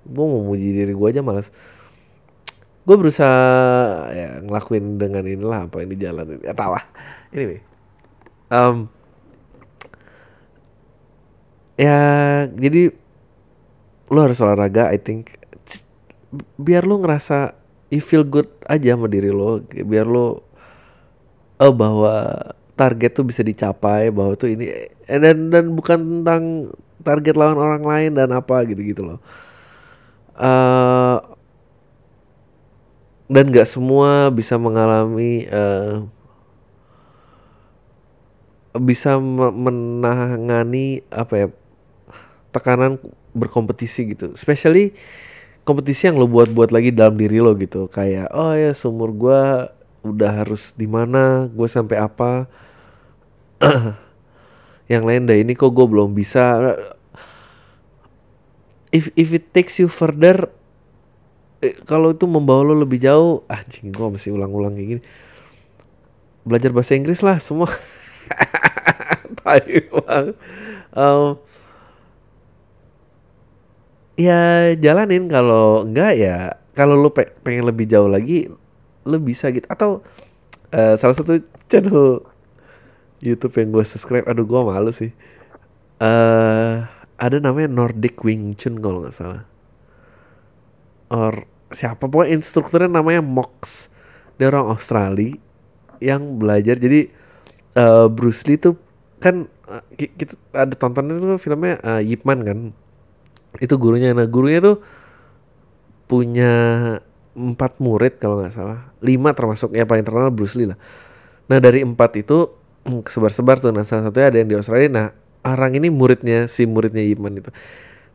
[0.04, 1.48] gue mau muji diri gue aja males.
[2.82, 6.84] Gue berusaha ya ngelakuin dengan inilah apa ini jalan ini ya tahu lah.
[7.32, 7.58] Ini
[8.52, 8.76] um,
[11.80, 11.98] ya
[12.52, 13.01] jadi
[14.12, 15.40] lo harus olahraga I think.
[16.60, 17.56] Biar lo ngerasa
[17.88, 20.44] you feel good aja sama diri lo biar lo
[21.60, 22.40] oh bahwa
[22.72, 26.72] target tuh bisa dicapai bahwa tuh ini dan dan bukan tentang
[27.04, 29.20] target lawan orang lain dan apa gitu gitu loh.
[30.32, 31.20] Uh,
[33.28, 36.04] dan nggak semua bisa mengalami uh,
[38.80, 41.46] bisa menangani apa ya
[42.56, 42.96] tekanan
[43.32, 44.92] berkompetisi gitu, especially
[45.62, 49.40] kompetisi yang lo buat-buat lagi dalam diri lo gitu, kayak oh ya sumur gue
[50.02, 52.50] udah harus di mana, gue sampai apa,
[54.92, 56.74] yang lain dah ini kok gue belum bisa.
[58.92, 60.52] If if it takes you further,
[61.64, 65.02] eh, kalau itu membawa lo lebih jauh anjing gue mesti ulang-ulang kayak gini.
[66.42, 67.70] Belajar bahasa Inggris lah semua.
[69.42, 70.36] Taiwan
[70.94, 71.40] um,
[74.16, 75.28] ya jalanin.
[75.30, 76.36] Kalau enggak ya
[76.72, 78.48] kalau lo pe pengen lebih jauh lagi
[79.04, 79.66] lo bisa gitu.
[79.68, 80.00] Atau
[80.72, 82.24] uh, salah satu channel
[83.22, 85.14] YouTube yang gue subscribe aduh gue malu sih.
[86.02, 86.82] Uh,
[87.22, 89.46] ada namanya Nordic Wing Chun kalau nggak salah.
[91.12, 92.10] Or siapa?
[92.10, 93.86] Pokoknya instrukturnya namanya Mox.
[94.40, 95.38] Dia orang Australia
[96.02, 96.74] yang belajar.
[96.82, 97.06] Jadi
[97.78, 98.74] uh, Bruce Lee tuh
[99.22, 102.58] kan uh, kita ada tontonan itu filmnya uh, Yip Man kan
[103.60, 104.14] itu gurunya.
[104.16, 104.76] Nah gurunya tuh
[106.08, 106.52] punya
[107.32, 108.92] empat murid kalau nggak salah.
[109.00, 110.78] Lima termasuk ya paling terkenal Bruce Lee lah.
[111.48, 112.52] Nah dari empat itu
[113.12, 113.72] sebar-sebar tuh.
[113.72, 114.88] Nah salah satunya ada yang di Australia.
[114.88, 115.06] Nah
[115.42, 117.50] orang ini muridnya si muridnya Yip Man itu.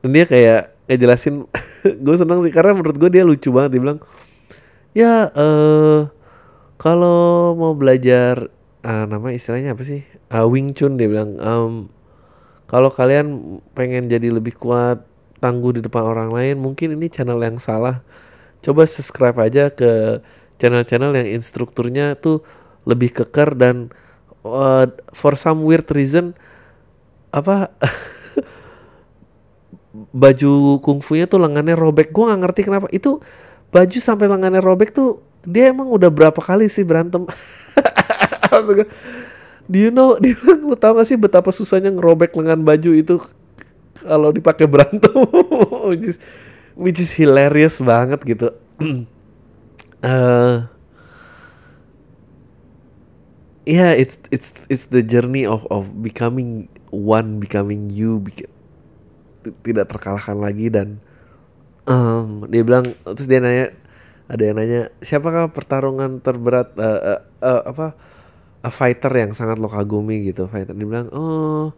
[0.01, 1.49] Dan dia kayak ngejelasin
[2.05, 3.77] gue seneng sih karena menurut gue dia lucu banget.
[3.77, 3.99] Dia bilang
[4.97, 6.01] ya eh uh,
[6.77, 8.53] kalau mau belajar
[8.85, 10.05] uh, nama istilahnya apa sih?
[10.29, 11.37] Uh, Wing Chun dia bilang.
[11.41, 11.73] Um,
[12.67, 15.06] kalau kalian pengen jadi lebih kuat
[15.37, 18.01] tangguh di depan orang lain mungkin ini channel yang salah.
[18.61, 20.21] Coba subscribe aja ke
[20.57, 22.41] channel-channel yang instrukturnya tuh
[22.89, 23.93] lebih keker dan
[24.41, 26.33] uh, for some weird reason
[27.29, 27.69] apa
[30.23, 32.09] baju kungfunya tuh lengannya robek.
[32.09, 32.87] Gue nggak ngerti kenapa.
[32.89, 33.21] Itu
[33.69, 37.29] baju sampai lengannya robek tuh dia emang udah berapa kali sih berantem?
[39.67, 43.19] Do you know dia lu tau gak sih betapa susahnya ngerobek lengan baju itu
[44.01, 45.13] kalau dipakai berantem
[45.89, 46.17] which is
[46.77, 48.53] which is hilarious banget gitu.
[50.01, 50.65] Uh,
[53.67, 58.23] yeah it's it's it's the journey of of becoming one becoming you
[59.63, 61.03] tidak terkalahkan lagi dan
[61.83, 63.75] um, dia bilang terus dia nanya
[64.27, 67.87] ada yang nanya siapakah pertarungan terberat uh, uh, uh, apa
[68.63, 70.75] a fighter yang sangat lo kagumi gitu fighter.
[70.75, 71.71] Dia bilang oh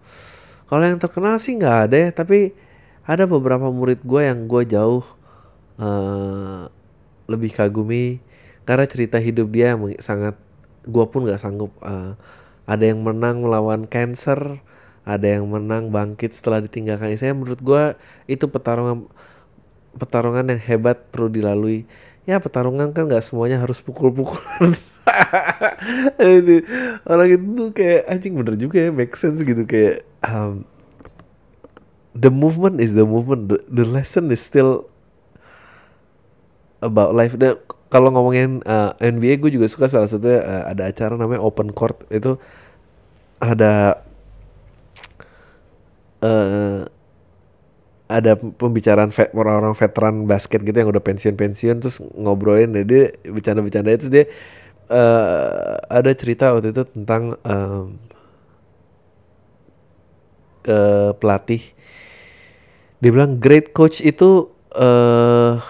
[0.70, 2.54] kalau yang terkenal sih nggak ada ya tapi
[3.10, 5.02] ada beberapa murid gue yang gue jauh
[5.82, 6.70] uh,
[7.26, 8.22] lebih kagumi.
[8.70, 10.38] Karena cerita hidup dia yang sangat
[10.86, 12.14] gue pun nggak sanggup uh,
[12.70, 14.62] ada yang menang melawan cancer
[15.10, 17.84] ada yang menang bangkit setelah ditinggalkan saya menurut gue
[18.30, 19.10] itu pertarungan
[19.98, 21.90] pertarungan yang hebat perlu dilalui.
[22.30, 24.78] Ya pertarungan kan nggak semuanya harus pukul-pukulan
[27.12, 30.66] orang itu kayak anjing bener juga ya make sense gitu kayak um,
[32.16, 34.90] the movement is the movement the, the lesson is still
[36.84, 37.36] about life.
[37.36, 37.60] Dan
[37.92, 42.00] kalau ngomongin uh, NBA gue juga suka salah satunya uh, ada acara namanya Open Court.
[42.12, 42.40] Itu
[43.40, 44.04] ada
[46.24, 46.88] uh,
[48.10, 54.26] ada pembicaraan orang-orang veteran basket gitu yang udah pensiun-pensiun terus ngobrolin dia bercanda-bercanda itu dia
[54.90, 57.96] uh, ada cerita waktu itu tentang um,
[60.68, 61.64] uh, pelatih.
[63.00, 65.62] Dia bilang great coach itu uh,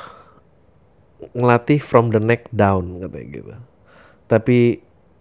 [1.36, 3.52] ngelatih from the neck down katanya gitu.
[4.26, 4.58] Tapi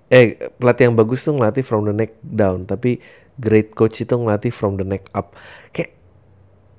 [0.08, 2.96] eh pelatih yang bagus tuh ngelatih from the neck down tapi
[3.36, 5.36] great coach itu ngelatih from the neck up.
[5.76, 5.94] Kayak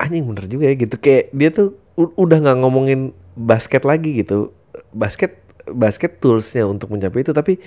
[0.02, 0.96] anjing bener juga ya gitu.
[0.98, 4.52] Kayak dia tuh udah nggak ngomongin basket lagi gitu.
[4.96, 5.39] Basket
[5.74, 7.58] basket toolsnya untuk mencapai itu tapi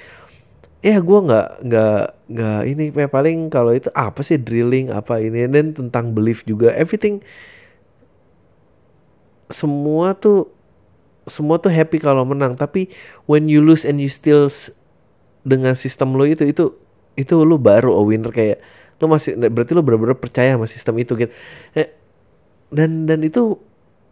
[0.83, 5.47] ya gue nggak nggak nggak ini ya paling kalau itu apa sih drilling apa ini
[5.47, 7.23] dan tentang belief juga everything
[9.53, 10.51] semua tuh
[11.31, 12.91] semua tuh happy kalau menang tapi
[13.31, 14.51] when you lose and you still
[15.47, 16.75] dengan sistem lo itu itu
[17.15, 18.59] itu lo baru a winner kayak
[18.99, 21.33] lo masih berarti lo benar-benar percaya sama sistem itu gitu.
[21.75, 21.91] Eh,
[22.71, 23.59] dan dan itu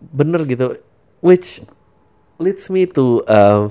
[0.00, 0.78] bener gitu
[1.24, 1.64] which
[2.40, 3.68] leads me to uh,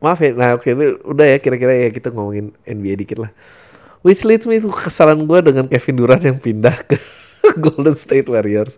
[0.00, 0.72] maaf ya nah oke okay,
[1.04, 3.32] udah ya kira-kira ya kita ngomongin NBA dikit lah.
[4.00, 6.96] Which leads me to kesalahan gue dengan Kevin Durant yang pindah ke
[7.64, 8.72] Golden State Warriors.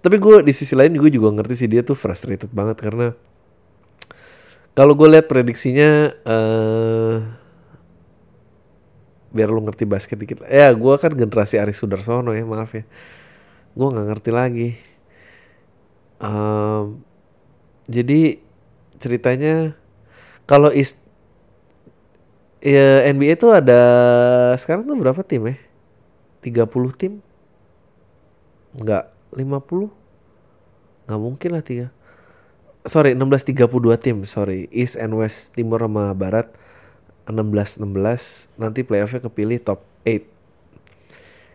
[0.00, 3.12] Tapi gue di sisi lain gue juga ngerti sih dia tuh frustrated banget karena
[4.76, 7.16] kalau gue lihat prediksinya uh,
[9.32, 12.84] biar lu ngerti basket dikit ya gue kan generasi Aris Sudarsono ya maaf ya.
[13.76, 14.68] Gue nggak ngerti lagi.
[16.16, 17.04] Um,
[17.92, 18.45] jadi
[19.02, 19.76] ceritanya
[20.46, 20.94] kalau is
[22.62, 23.80] ya NBA tuh ada
[24.58, 25.56] sekarang tuh berapa tim ya?
[26.42, 27.12] 30 tim?
[28.76, 29.90] Enggak, 50?
[31.06, 31.86] Enggak mungkin lah tiga.
[32.86, 34.70] Sorry, 16 32 tim, sorry.
[34.70, 36.46] East and West, Timur sama Barat
[37.26, 38.46] 16 16.
[38.54, 40.22] Nanti playoffnya kepilih top 8.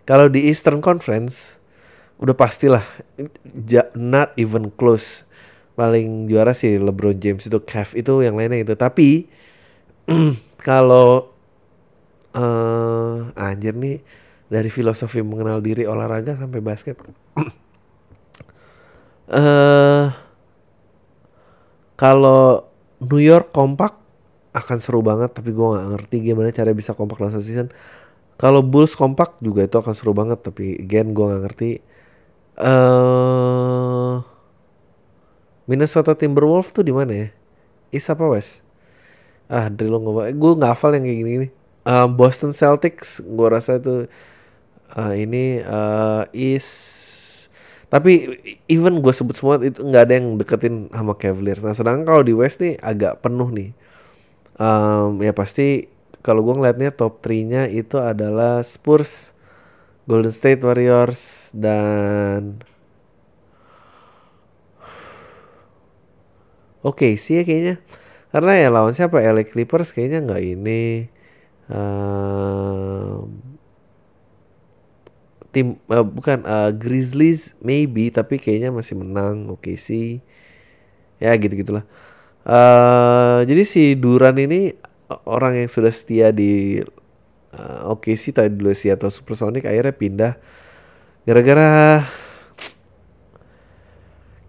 [0.03, 1.55] Kalau di Eastern Conference
[2.19, 2.83] udah pastilah
[3.95, 5.23] not even close
[5.75, 8.73] paling juara sih LeBron James itu Kev itu yang lainnya itu.
[8.75, 9.25] Tapi
[10.67, 11.31] kalau
[12.35, 13.99] uh, anjir nih
[14.51, 16.99] dari filosofi mengenal diri olahraga sampai basket.
[19.31, 20.11] Uh,
[22.01, 22.67] kalau
[22.99, 23.95] New York kompak
[24.51, 27.71] akan seru banget tapi gue nggak ngerti gimana cara bisa kompak satu season.
[28.35, 31.71] Kalau Bulls kompak juga itu akan seru banget tapi again gue nggak ngerti.
[32.61, 34.19] Uh,
[35.71, 37.27] Minnesota Timberwolves tuh di mana ya?
[37.95, 38.59] East apa West?
[39.47, 41.51] Ah, dari lo nggak, gue nggak yang kayak gini nih.
[41.87, 44.11] Uh, Boston Celtics, gue rasa itu
[44.99, 46.99] uh, ini uh, East.
[47.87, 51.63] Tapi even gue sebut semua itu nggak ada yang deketin sama Cavaliers.
[51.63, 53.71] Nah, sedangkan kalau di West nih agak penuh nih.
[54.59, 55.87] Um, ya pasti
[56.21, 59.33] kalau gue ngeliatnya top 3-nya itu adalah Spurs,
[60.05, 62.61] Golden State Warriors, dan
[66.81, 67.75] Oke okay, sih ya kayaknya.
[68.31, 69.21] Karena ya lawan siapa?
[69.21, 71.11] LA Clippers kayaknya nggak ini
[71.67, 73.27] um,
[75.51, 79.51] tim uh, bukan uh, Grizzlies maybe tapi kayaknya masih menang.
[79.51, 80.09] Oke okay sih.
[81.21, 81.85] Ya gitu gitulah
[82.45, 84.73] uh, jadi si Duran ini
[85.27, 86.79] orang yang sudah setia di
[87.53, 90.33] uh, oke okay sih tadi dulu atau Supersonic akhirnya pindah.
[91.21, 92.09] Gara-gara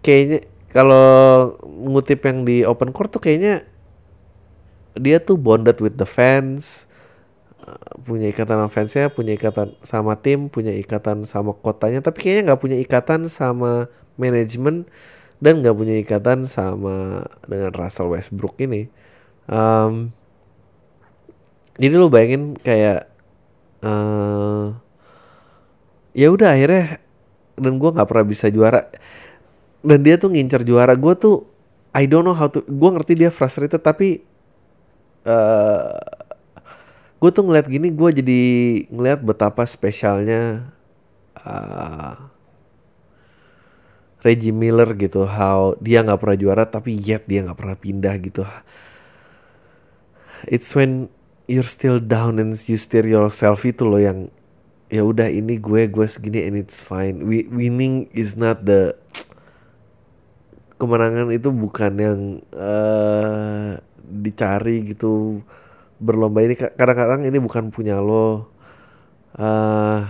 [0.01, 1.07] kayaknya kalau
[1.63, 3.63] ngutip yang di open court tuh kayaknya
[4.97, 6.89] dia tuh bonded with the fans
[7.61, 12.53] uh, punya ikatan sama fansnya punya ikatan sama tim punya ikatan sama kotanya tapi kayaknya
[12.53, 14.89] nggak punya ikatan sama manajemen
[15.43, 18.87] dan nggak punya ikatan sama dengan Russell Westbrook ini.
[19.51, 20.15] Um,
[21.75, 23.11] jadi lu bayangin kayak
[23.83, 24.71] uh,
[26.15, 27.03] ya udah akhirnya
[27.59, 28.87] dan gue nggak pernah bisa juara
[29.83, 30.95] dan dia tuh ngincer juara.
[30.95, 31.45] Gue tuh
[31.93, 34.23] I don't know how to gue ngerti dia frustrated tapi
[35.27, 35.99] uh,
[37.21, 38.41] gue tuh ngeliat gini gue jadi
[38.89, 40.71] ngeliat betapa spesialnya
[41.43, 42.15] uh,
[44.23, 45.27] Reggie Miller gitu.
[45.27, 48.47] How dia nggak pernah juara tapi yet dia nggak pernah pindah gitu.
[50.47, 51.11] It's when
[51.47, 54.31] you're still down and you steer yourself itu loh yang
[54.87, 57.27] ya udah ini gue gue segini and it's fine.
[57.27, 58.95] We, winning is not the
[60.77, 62.19] kemenangan itu bukan yang
[62.53, 65.41] uh, dicari gitu
[66.01, 66.43] berlomba.
[66.43, 68.51] Ini kadang-kadang ini bukan punya lo.
[69.33, 70.05] Uh,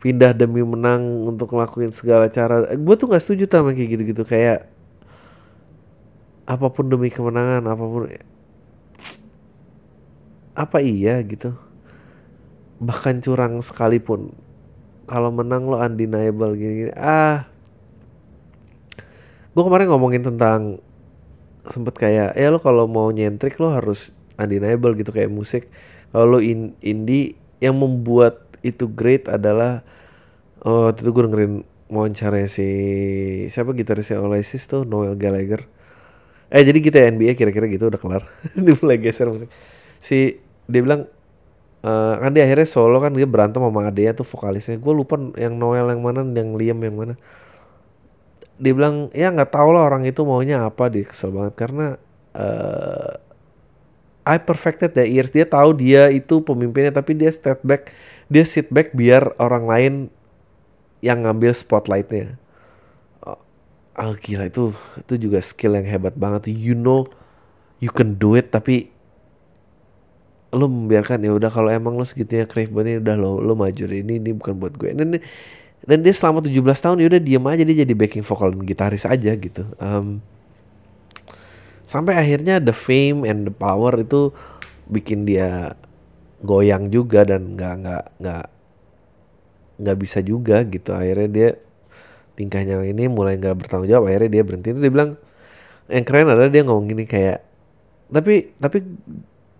[0.00, 2.68] pindah demi menang untuk ngelakuin segala cara.
[2.76, 4.22] Gue tuh nggak setuju sama kayak gitu-gitu.
[4.24, 4.68] Kayak
[6.44, 8.02] apa pun demi kemenangan apa pun
[10.54, 11.56] apa iya gitu.
[12.84, 14.36] Bahkan curang sekalipun.
[15.04, 16.92] Kalau menang lo undeniable gini-gini.
[16.96, 17.53] Ah
[19.54, 20.82] gue kemarin ngomongin tentang
[21.70, 25.70] sempet kayak ya lo kalau mau nyentrik lo harus undeniable gitu kayak musik.
[26.10, 29.86] Kalau lo in indie yang membuat itu great adalah
[30.66, 31.54] oh itu gue dengerin
[31.88, 32.68] wawancara si
[33.52, 35.64] siapa gitarisnya Oasis tuh Noel Gallagher.
[36.50, 38.22] Eh jadi kita ya NBA kira-kira gitu udah kelar.
[38.64, 39.50] Dia mulai geser musik.
[40.02, 41.04] Si dia bilang
[41.84, 44.76] uh, kan dia akhirnya solo kan dia berantem sama adanya tuh vokalisnya.
[44.80, 47.14] Gue lupa yang Noel yang mana yang Liam yang mana
[48.54, 50.86] dia bilang ya nggak tahu lah orang itu maunya apa.
[50.90, 51.86] Dia kesel banget karena
[52.36, 53.18] uh,
[54.24, 55.34] I perfected the ears.
[55.34, 57.92] Dia tahu dia itu pemimpinnya tapi dia step back
[58.32, 59.94] dia sit back biar orang lain
[61.04, 62.40] yang ngambil spotlightnya.
[63.20, 63.36] Oh,
[64.00, 66.48] oh gila itu itu juga skill yang hebat banget.
[66.48, 67.04] You know
[67.82, 68.88] you can do it tapi
[70.54, 74.22] lo membiarkan ya udah kalau emang lo segitunya crave banget udah lo lo maju ini
[74.22, 74.94] ini bukan buat gue.
[74.94, 75.18] Dan
[75.84, 79.04] dan dia selama 17 tahun ya udah diem aja dia jadi backing vokal dan gitaris
[79.04, 79.68] aja gitu.
[79.76, 80.24] Um,
[81.84, 84.32] sampai akhirnya the fame and the power itu
[84.88, 85.76] bikin dia
[86.40, 88.44] goyang juga dan nggak nggak nggak
[89.84, 90.96] nggak bisa juga gitu.
[90.96, 91.48] Akhirnya dia
[92.34, 94.72] tingkahnya ini mulai nggak bertanggung jawab akhirnya dia berhenti.
[94.72, 95.20] Itu dia bilang
[95.92, 97.44] yang keren adalah dia ngomong gini kayak
[98.08, 98.80] tapi tapi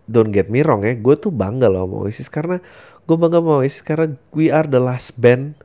[0.09, 2.57] don't get me wrong ya gue tuh bangga loh sama Oasis karena
[3.05, 5.57] gue bangga sama Oasis karena we are the last band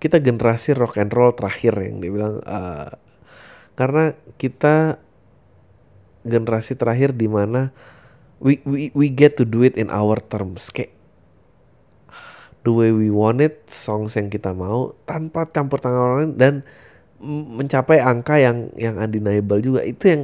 [0.00, 2.90] kita generasi rock and roll terakhir yang dia bilang uh,
[3.76, 4.96] karena kita
[6.24, 7.72] generasi terakhir di mana
[8.40, 10.72] we, we we get to do it in our terms.
[10.72, 10.96] Kayak
[12.64, 16.54] the way we want it songs yang kita mau tanpa campur tangan orang lain dan
[17.60, 19.84] mencapai angka yang yang undeniable juga.
[19.84, 20.22] Itu yang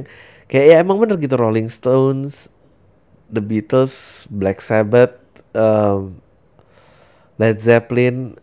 [0.49, 2.49] kayak ya emang bener gitu Rolling Stones,
[3.29, 5.17] The Beatles, Black Sabbath,
[5.53, 6.17] um,
[7.37, 8.37] Led Zeppelin,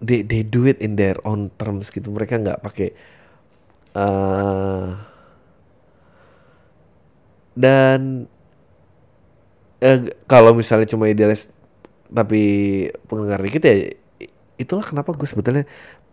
[0.00, 2.08] they they do it in their own terms gitu.
[2.08, 2.88] Mereka nggak pakai
[3.94, 4.96] uh,
[7.56, 8.24] dan
[9.84, 11.48] eh, kalau misalnya cuma idealis
[12.10, 12.42] tapi
[13.06, 13.94] pendengar dikit ya
[14.58, 15.64] itulah kenapa gue sebetulnya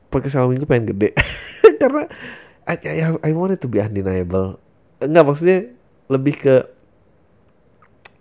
[0.08, 1.10] pakai selama minggu pengen gede.
[1.82, 2.08] Karena
[2.68, 4.60] I, I, I want it to be undeniable.
[5.04, 5.60] Nggak maksudnya
[6.08, 6.56] lebih ke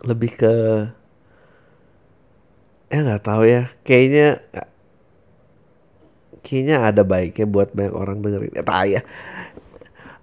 [0.06, 0.52] lebih ke
[2.90, 3.70] ya nggak tahu ya.
[3.86, 4.42] Kayaknya
[6.46, 8.54] kayaknya ada baiknya buat banyak orang dengerin.
[8.54, 9.02] Ya tahu ya.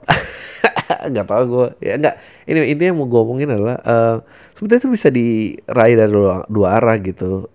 [1.12, 2.16] Nggak tahu gue ya nggak.
[2.48, 4.16] Ini ini yang mau gue omongin adalah uh,
[4.56, 7.52] sebetulnya itu bisa diraih dari dua, dua arah gitu.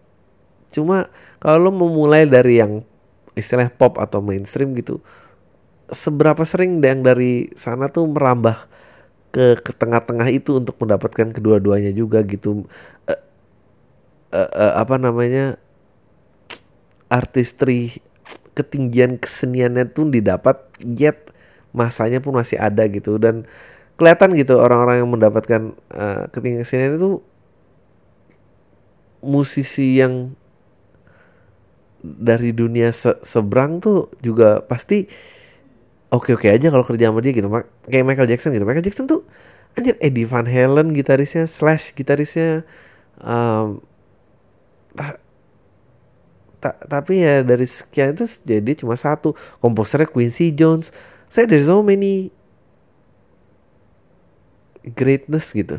[0.69, 1.09] Cuma
[1.41, 2.85] kalau lo memulai dari yang
[3.33, 5.01] istilahnya pop atau mainstream gitu
[5.93, 8.69] seberapa sering yang dari sana tuh merambah
[9.33, 12.65] ke ke tengah-tengah itu untuk mendapatkan kedua-duanya juga gitu.
[13.09, 13.13] Uh,
[14.33, 15.57] uh, uh, apa namanya?
[17.09, 18.05] Artistry
[18.59, 21.31] ketinggian keseniannya tuh didapat yet
[21.71, 23.23] masanya pun masih ada gitu.
[23.23, 23.47] Dan
[23.95, 25.63] kelihatan gitu orang-orang yang mendapatkan
[25.95, 27.23] uh, ketinggian kesenian itu
[29.23, 30.35] musisi yang
[31.99, 35.11] dari dunia se seberang tuh juga pasti
[36.15, 37.51] oke-oke aja kalau kerja sama dia gitu.
[37.87, 38.67] Kayak Michael Jackson gitu.
[38.67, 39.23] Michael Jackson tuh
[39.79, 42.67] anjir Eddie Van Halen gitarisnya Slash gitarisnya
[43.23, 43.83] um,
[46.59, 49.35] ta tapi ya dari sekian itu jadi cuma satu.
[49.63, 50.91] Komposernya Quincy Jones.
[51.31, 52.33] Saya dari so many
[54.97, 55.79] greatness gitu.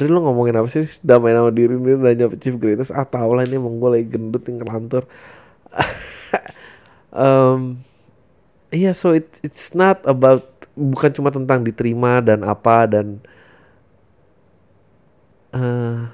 [0.00, 0.88] Dari lo ngomongin apa sih?
[1.04, 2.88] Damai nama diri ini nanya chief greatness.
[2.90, 5.04] Ah tau lah ini emang gue lagi gendut yang kelantur
[7.14, 7.78] um,
[8.74, 13.06] iya yeah, so it, it's not about bukan cuma tentang diterima dan apa dan
[15.54, 16.10] uh,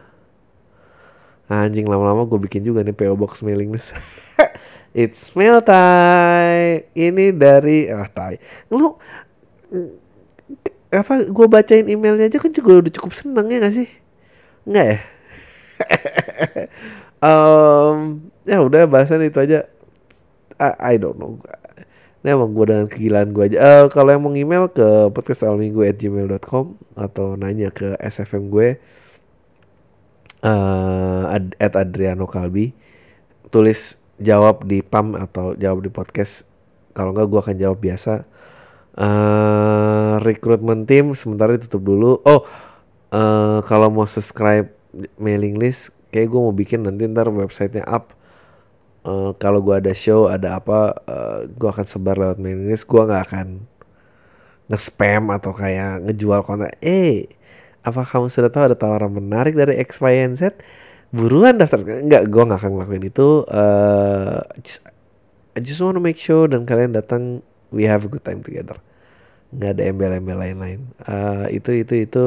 [1.47, 3.95] anjing lama-lama gue bikin juga nih PO box mailing list
[4.97, 6.89] It's mail time.
[6.97, 8.41] Ini dari ah tai.
[8.73, 8.97] Lu
[10.89, 13.89] apa gue bacain emailnya aja kan juga udah cukup seneng ya gak sih?
[14.65, 14.99] Enggak ya?
[17.29, 19.69] um, ya udah bahasan itu aja.
[20.57, 21.45] I, I don't know.
[22.25, 23.59] Ini emang gue dengan kegilaan gue aja.
[23.61, 26.65] Uh, kalau yang mau email ke podcastalminggu@gmail.com
[26.97, 28.81] atau nanya ke SFM gue
[30.43, 32.73] uh, at Adriano Kalbi
[33.49, 36.45] tulis jawab di PAM atau jawab di podcast.
[36.97, 38.25] Kalau enggak gue akan jawab biasa.
[38.97, 42.21] Uh, rekrutmen tim sementara ditutup dulu.
[42.25, 42.49] Oh
[43.13, 44.73] uh, kalau mau subscribe
[45.21, 48.17] mailing list kayak gue mau bikin nanti ntar websitenya up.
[49.07, 52.89] Uh, kalau gue ada show ada apa uh, gue akan sebar lewat mailing list.
[52.89, 53.69] Gue nggak akan
[54.67, 56.73] nge-spam atau kayak ngejual konten.
[56.81, 57.29] Eh
[57.87, 60.59] apa kamu sudah tahu ada tawaran menarik dari X Y and Z?
[61.15, 61.87] Buruan daftar.
[61.87, 63.47] Enggak gue nggak akan ngelakuin itu.
[63.47, 64.83] Uh, just,
[65.55, 68.83] I just wanna make sure dan kalian datang we have a good time together.
[69.55, 70.81] Nggak ada embel-embel lain-lain.
[71.07, 72.27] Uh, itu itu itu.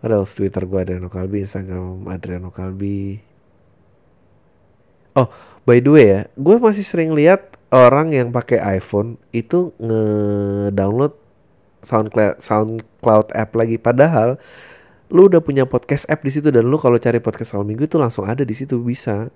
[0.00, 3.20] Ada Twitter gue Adriano Kalbi Instagram Adriano Kalbi
[5.12, 5.28] oh
[5.68, 11.14] by the way ya gue masih sering lihat orang yang pakai iPhone itu nge-download
[11.80, 13.80] SoundCloud SoundCloud app lagi.
[13.80, 14.36] Padahal
[15.10, 17.98] lu udah punya podcast app di situ dan lu kalau cari podcast awal minggu itu
[17.98, 19.28] langsung ada di situ bisa.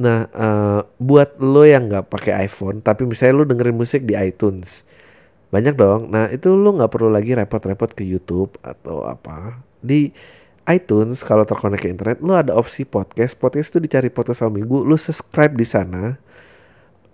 [0.00, 4.84] Nah, uh, buat lo yang nggak pakai iPhone, tapi misalnya lu dengerin musik di iTunes,
[5.52, 6.12] banyak dong.
[6.12, 9.60] Nah, itu lu nggak perlu lagi repot-repot ke YouTube atau apa.
[9.80, 10.12] Di
[10.70, 14.86] iTunes kalau terkonek ke internet lu ada opsi podcast podcast itu dicari podcast awal minggu
[14.86, 16.14] lu subscribe di sana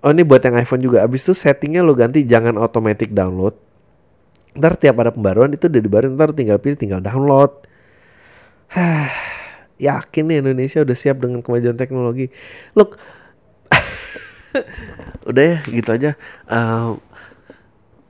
[0.05, 3.57] oh ini buat yang iPhone juga abis itu settingnya lu ganti jangan automatic download
[4.53, 7.65] ntar tiap ada pembaruan itu udah dibaruin ntar tinggal pilih tinggal download
[8.69, 9.09] Hah,
[9.89, 12.29] yakin nih Indonesia udah siap dengan kemajuan teknologi.
[12.77, 13.01] Look.
[15.29, 16.17] Udah ya gitu aja.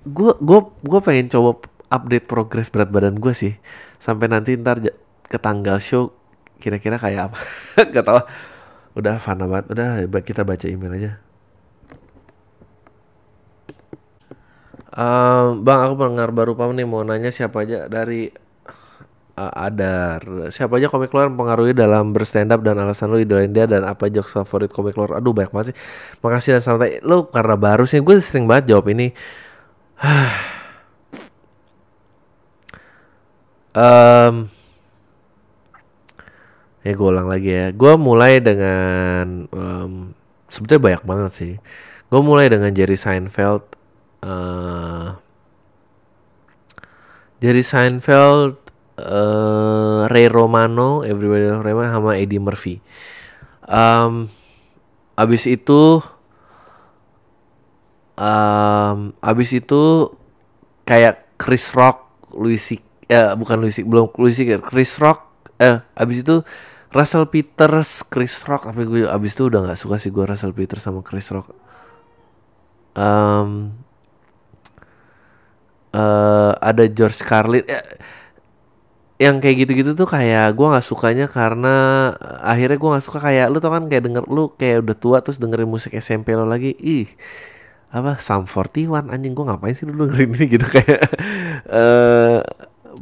[0.06, 1.59] Gue uh, gue gue pengen coba
[1.90, 3.54] update progres berat badan gue sih.
[3.98, 4.78] Sampai nanti ntar
[5.28, 6.14] ke tanggal show
[6.62, 7.38] kira-kira kayak apa?
[7.94, 8.22] Gak tau
[8.98, 9.66] udah fun banget.
[9.74, 9.88] Udah
[10.22, 11.12] kita baca email aja.
[14.98, 18.34] Um, bang aku pendengar baru pam nih mau nanya siapa aja dari
[19.39, 23.70] uh, Adar siapa aja komik luar mempengaruhi dalam berstand up dan alasan lu idolain dia
[23.70, 25.22] dan apa jokes favorit komik luar?
[25.22, 25.76] Aduh banyak banget sih.
[26.20, 29.14] Makasih dan selamat lu karena baru sih gue sering banget jawab ini.
[33.78, 34.51] Um,
[36.82, 37.70] ya gue ulang lagi ya.
[37.70, 40.18] Gue mulai dengan um,
[40.51, 41.55] sebetulnya banyak banget sih.
[42.11, 43.62] Gue mulai dengan Jerry Seinfeld.
[44.18, 45.14] Uh,
[47.39, 48.67] Jerry Seinfeld
[48.99, 52.82] uh, Ray Romano Everybody Romano sama Eddie Murphy
[53.64, 54.26] um,
[55.14, 56.03] abis itu
[58.18, 60.12] um, abis itu
[60.82, 66.22] kayak Chris Rock Louis C ya bukan Louis belum Louis C Chris Rock eh abis
[66.22, 66.42] itu
[66.88, 70.80] Russell Peters, Chris Rock, tapi gue abis itu udah nggak suka sih gue Russell Peters
[70.80, 71.53] sama Chris Rock.
[72.96, 73.76] Um,
[75.92, 77.84] uh, ada George Carlin, ya,
[79.18, 81.74] yang kayak gitu-gitu tuh kayak gue nggak sukanya karena
[82.38, 85.42] akhirnya gue nggak suka kayak lu tau kan kayak denger lu kayak udah tua terus
[85.42, 87.10] dengerin musik SMP lo lagi, ih
[87.88, 91.02] apa Sam 41 anjing gue ngapain sih lu dengerin ini gitu kayak
[91.66, 92.44] uh,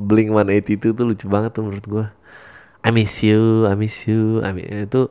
[0.00, 2.06] Blink 182 tuh lucu banget tuh menurut gue.
[2.86, 5.10] I miss you, I miss you, I miss itu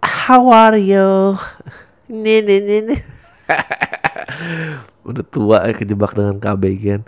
[0.00, 1.36] How are you?
[2.08, 3.00] Nih nih nih nih.
[5.08, 7.02] Udah tua ya kejebak dengan KB kan.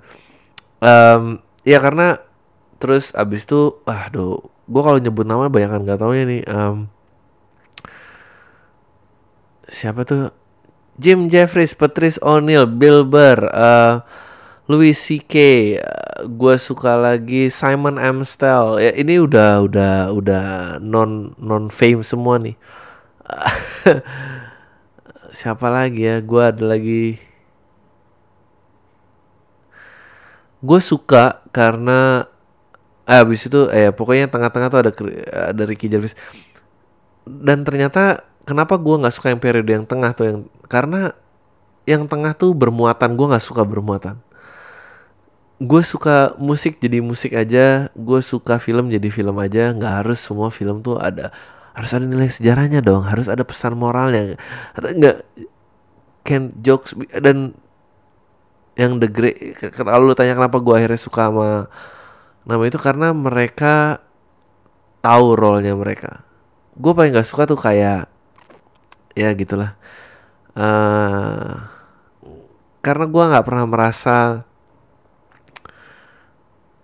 [0.82, 2.18] Um, ya karena
[2.82, 6.42] terus abis itu, aduh, gue kalau nyebut nama banyak kan gak tau ya nih.
[6.50, 6.90] Um,
[9.70, 10.34] siapa tuh?
[10.98, 14.02] Jim Jeffries, Patrice O'Neil, Bill Burr, uh,
[14.66, 15.34] Louis C.K.
[16.26, 18.82] Gue suka lagi Simon Amstel.
[18.82, 20.46] Ya ini udah udah udah
[20.82, 22.58] non non fame semua nih.
[25.38, 26.20] Siapa lagi ya?
[26.20, 27.16] Gue ada lagi.
[30.62, 32.30] Gue suka karena
[33.02, 34.90] abis itu eh pokoknya tengah-tengah tuh ada
[35.52, 36.14] ada Ricky Gervais.
[37.26, 41.14] Dan ternyata kenapa gue nggak suka yang periode yang tengah tuh yang karena
[41.86, 43.14] yang tengah tuh bermuatan.
[43.18, 44.18] Gue nggak suka bermuatan.
[45.62, 49.70] Gue suka musik jadi musik aja gue suka film jadi film aja.
[49.74, 51.30] Nggak harus semua film tuh ada
[51.74, 53.06] harus ada nilai sejarahnya dong.
[53.06, 54.38] Harus ada pesan moralnya.
[54.78, 55.26] Nggak?
[56.22, 57.58] Can jokes dan
[58.78, 61.66] yang the great kalau lu tanya kenapa gue akhirnya suka sama
[62.42, 64.02] nama itu karena mereka
[65.02, 66.22] tahu role-nya mereka.
[66.78, 68.08] Gue paling nggak suka tuh kayak
[69.12, 69.76] ya gitulah.
[70.52, 71.68] Uh,
[72.82, 74.16] karena gue nggak pernah merasa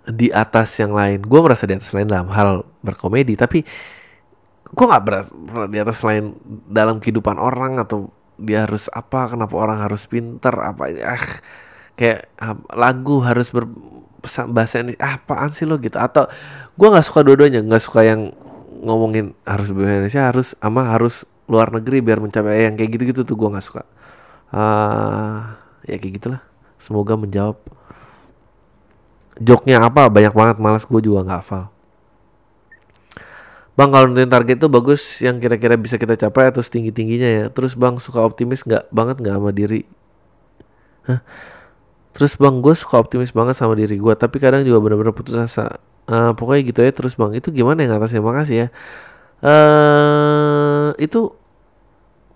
[0.09, 1.22] di atas yang lain.
[1.24, 3.64] Gue merasa di atas lain dalam hal berkomedi tapi
[4.68, 5.30] gue nggak berasa
[5.72, 6.36] di atas lain
[6.68, 11.24] dalam kehidupan orang atau dia harus apa kenapa orang harus pinter apa ah
[11.98, 13.50] kayak ah, lagu harus
[14.19, 16.27] berpesan bahasa ini ah, apaan sih lo gitu atau
[16.75, 18.35] gue nggak suka dua-duanya nggak suka yang
[18.83, 23.39] ngomongin harus bahasa Indonesia harus ama harus luar negeri biar mencapai yang kayak gitu-gitu tuh
[23.39, 23.83] gue nggak suka
[24.53, 25.55] uh,
[25.87, 26.43] ya kayak gitulah
[26.83, 27.57] semoga menjawab
[29.39, 31.71] joknya apa banyak banget malas gue juga nggak hafal
[33.79, 37.45] Bang kalau nentuin target itu bagus yang kira-kira bisa kita capai atau setinggi tingginya ya.
[37.47, 39.87] Terus bang suka optimis nggak banget nggak sama diri?
[41.07, 41.23] Hah?
[42.19, 45.79] Terus bang gue suka optimis banget sama diri gue tapi kadang juga benar-benar putus asa.
[46.09, 48.69] Uh, pokoknya gitu ya terus bang itu gimana yang atasnya makasih ya.
[49.39, 51.31] Uh, itu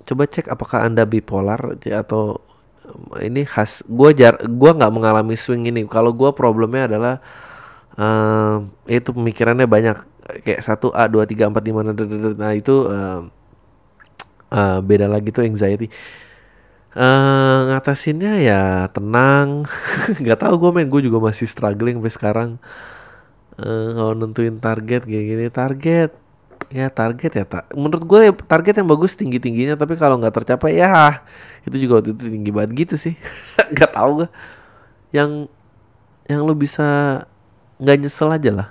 [0.06, 2.38] coba cek apakah anda bipolar atau
[3.22, 7.14] ini khas gue jar gue nggak mengalami swing ini kalau gue problemnya adalah
[7.96, 9.96] um, itu pemikirannya banyak
[10.42, 11.82] kayak satu a dua tiga empat lima
[12.38, 13.30] nah itu um,
[14.52, 15.90] uh, beda lagi tuh anxiety
[16.96, 18.62] uh, ngatasinnya ya
[18.92, 19.68] tenang.
[20.22, 22.50] Nggak tahu gue main gue juga masih struggling sampai sekarang.
[23.60, 26.10] Uh, nentuin target kayak gini target.
[26.72, 30.80] Ya target ya tak menurut gue target yang bagus tinggi tingginya tapi kalau nggak tercapai
[30.80, 31.20] ya
[31.68, 33.14] itu juga waktu itu tinggi banget gitu sih.
[33.76, 34.28] Nggak tahu gue
[35.12, 35.52] yang
[36.24, 37.20] yang lu bisa
[37.76, 38.68] nggak nyesel aja lah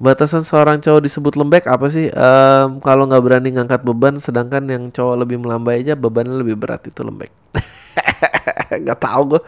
[0.00, 2.08] batasan seorang cowok disebut lembek apa sih?
[2.08, 6.88] Um, kalau nggak berani ngangkat beban sedangkan yang cowok lebih melambai aja bebannya lebih berat
[6.88, 7.28] itu lembek.
[8.82, 9.42] Nggak tahu gue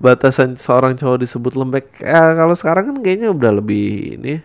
[0.00, 4.40] batasan seorang cowok disebut lembek ya kalau sekarang kan kayaknya udah lebih ini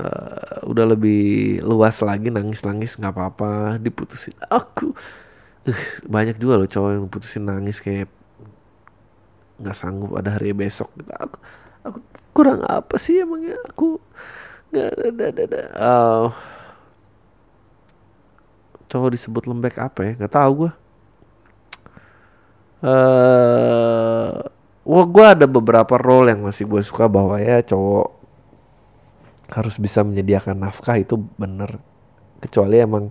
[0.00, 4.96] uh, udah lebih luas lagi nangis nangis nggak apa-apa diputusin aku.
[5.68, 8.08] Uh, banyak juga loh cowok yang putusin nangis kayak
[9.60, 10.88] nggak sanggup ada hari besok.
[10.96, 11.36] Gitu aku
[12.38, 13.98] kurang apa sih emangnya aku
[14.70, 16.26] nggak ada ada ada uh,
[18.86, 20.12] cowok disebut lembek apa ya?
[20.22, 20.72] Nggak tahu gue
[22.86, 24.30] uh,
[24.86, 28.14] wah gue ada beberapa role yang masih gue suka bahwa ya cowok
[29.50, 31.82] harus bisa menyediakan nafkah itu bener.
[32.38, 33.10] Kecuali emang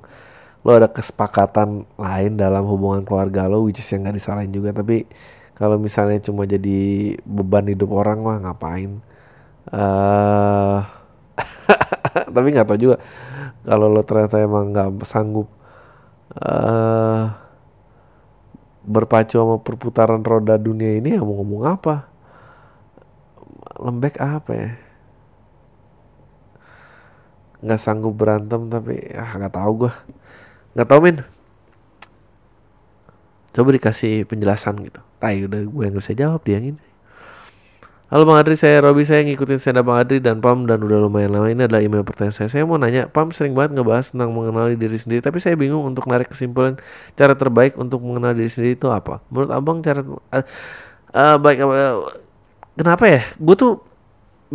[0.64, 4.72] lo ada kesepakatan lain dalam hubungan keluarga lo which is yang gak disalahin juga.
[4.72, 5.04] Tapi
[5.58, 9.02] kalau misalnya cuma jadi beban hidup orang mah ngapain
[9.74, 10.80] uh,
[12.36, 12.98] tapi nggak tahu juga.
[13.68, 15.52] Kalau lo ternyata emang nggak sanggup
[16.40, 17.36] uh,
[18.88, 22.08] berpacu sama perputaran roda dunia ini ya mau ngomong apa?
[23.78, 24.72] Lembek apa ya?
[27.60, 29.94] Nggak sanggup berantem tapi ah nggak tahu gue
[30.78, 31.18] nggak tahu min.
[33.52, 35.02] Coba dikasih penjelasan gitu.
[35.20, 36.87] Ay udah gue yang bisa jawab dia yang ini
[38.08, 41.28] Halo Bang Adri, saya Robi, saya ngikutin stand Bang Adri dan Pam dan udah lumayan
[41.28, 42.48] lama ini adalah email pertanyaan saya.
[42.48, 46.08] Saya mau nanya, Pam sering banget ngebahas tentang mengenali diri sendiri, tapi saya bingung untuk
[46.08, 46.80] narik kesimpulan
[47.20, 49.20] cara terbaik untuk mengenal diri sendiri itu apa.
[49.28, 50.24] Menurut Abang cara uh,
[51.12, 52.08] uh, baik uh,
[52.80, 53.22] kenapa ya?
[53.44, 53.84] Gue tuh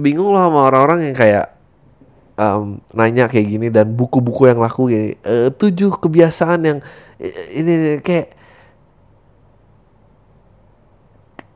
[0.01, 1.53] bingung loh sama orang-orang yang kayak
[2.41, 5.21] um, nanya kayak gini dan buku-buku yang laku gini.
[5.29, 6.79] Uh, tujuh kebiasaan yang
[7.53, 8.33] ini kayak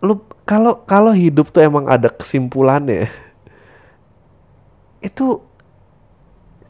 [0.05, 3.11] lu kalau kalau hidup tuh emang ada kesimpulannya
[5.03, 5.43] itu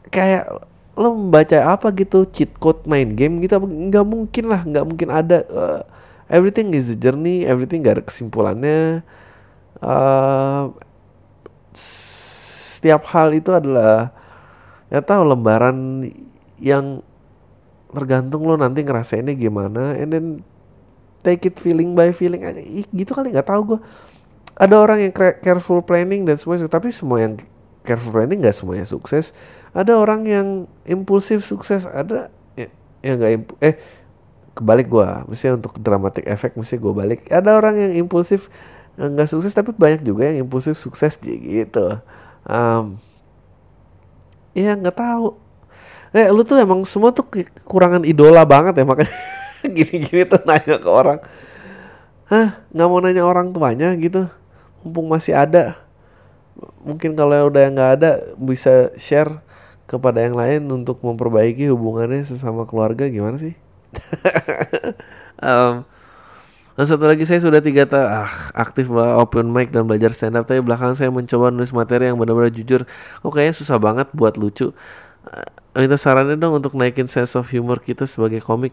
[0.08, 0.48] kayak
[0.96, 5.44] lo membaca apa gitu cheat code main game gitu nggak mungkin lah nggak mungkin ada
[5.52, 5.80] uh,
[6.32, 9.04] everything is a journey everything gak ada kesimpulannya.
[9.76, 10.72] Uh,
[11.76, 14.08] setiap hal itu adalah
[14.88, 16.08] ya tahu lembaran
[16.56, 17.04] yang
[17.92, 20.26] tergantung lo nanti ngerasainnya gimana and then
[21.26, 22.62] take it feeling by feeling aja.
[22.62, 23.80] Ih, gitu kali nggak tahu gue
[24.54, 25.12] ada orang yang
[25.42, 27.34] careful planning dan semuanya tapi semua yang
[27.82, 29.34] careful planning nggak semuanya sukses.
[29.74, 30.46] Ada orang yang
[30.86, 32.70] impulsif sukses ada ya,
[33.02, 33.74] yang nggak impu eh
[34.56, 37.26] kebalik gue misalnya untuk dramatic effect mesti gue balik.
[37.26, 38.46] Ada orang yang impulsif
[38.96, 42.00] nggak sukses tapi banyak juga yang impulsif sukses gitu.
[42.46, 42.96] Um,
[44.56, 45.36] ya nggak tahu.
[46.16, 49.12] Eh lu tuh emang semua tuh kekurangan idola banget ya makanya
[49.76, 51.18] gini-gini tuh nanya ke orang.
[52.26, 53.94] Hah nggak mau nanya orang tuanya?
[53.94, 54.26] Gitu.
[54.82, 55.78] Mumpung masih ada.
[56.82, 59.42] Mungkin kalau udah nggak ada bisa share
[59.86, 63.06] kepada yang lain untuk memperbaiki hubungannya sesama keluarga.
[63.06, 63.54] Gimana sih?
[65.36, 65.84] Um,
[66.80, 70.48] dan satu lagi saya sudah tiga tahun ah, aktif open mic dan belajar stand up.
[70.48, 72.88] Tapi belakang saya mencoba nulis materi yang benar-benar jujur.
[73.20, 74.72] Kok kayaknya susah banget buat lucu.
[75.28, 78.72] Uh, minta sarannya dong untuk naikin sense of humor kita sebagai komik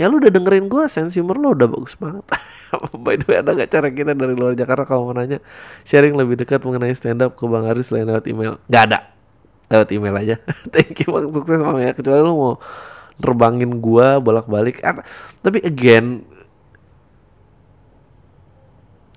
[0.00, 2.24] ya lu udah dengerin gue sense humor lo udah bagus banget.
[3.04, 4.88] By the way ada gak cara kita dari luar Jakarta?
[4.88, 5.44] Kalau mau nanya
[5.84, 8.56] sharing lebih dekat mengenai stand up ke Bang Aris selain lewat email.
[8.72, 9.12] Gak ada.
[9.68, 10.36] Lewat email aja.
[10.72, 11.28] Thank you bang.
[11.28, 11.92] Sukses bang ya.
[11.92, 12.54] Kecuali lu mau
[13.20, 14.80] terbangin gua bolak-balik.
[15.44, 16.24] Tapi again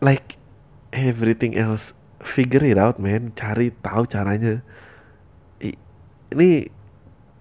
[0.03, 0.35] like
[0.91, 3.31] everything else figure it out man.
[3.39, 4.59] Cari tahu caranya.
[6.27, 6.67] Ini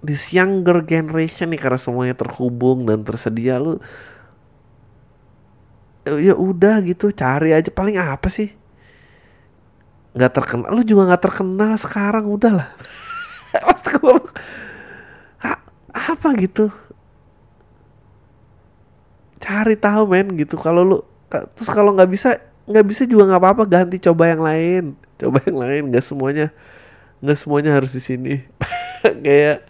[0.02, 3.78] this younger generation nih karena semuanya terhubung dan tersedia lu
[6.02, 7.70] ya udah gitu cari aja.
[7.70, 8.50] Paling apa sih?
[10.12, 14.18] Nggak terkenal lu juga nggak terkenal sekarang pasti gue
[15.92, 16.66] apa gitu?
[19.42, 20.58] Cari tahu men gitu.
[20.58, 20.98] Kalau lu
[21.30, 24.84] terus kalau nggak bisa nggak bisa juga nggak apa-apa ganti coba yang lain.
[25.16, 26.50] Coba yang lain nggak semuanya
[27.22, 28.34] nggak semuanya harus di sini.
[29.24, 29.66] Kayak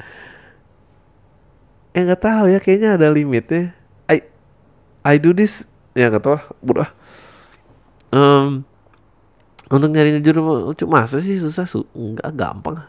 [1.92, 3.76] ya nggak tahu ya kayaknya ada limitnya.
[4.08, 4.24] I
[5.04, 5.64] I do this.
[5.92, 6.88] Ya nggak tahu udah
[8.12, 8.62] um,
[9.72, 10.36] untuk nyari jujur
[10.68, 11.64] lucu masa sih susah?
[11.64, 12.84] Su nggak gampang.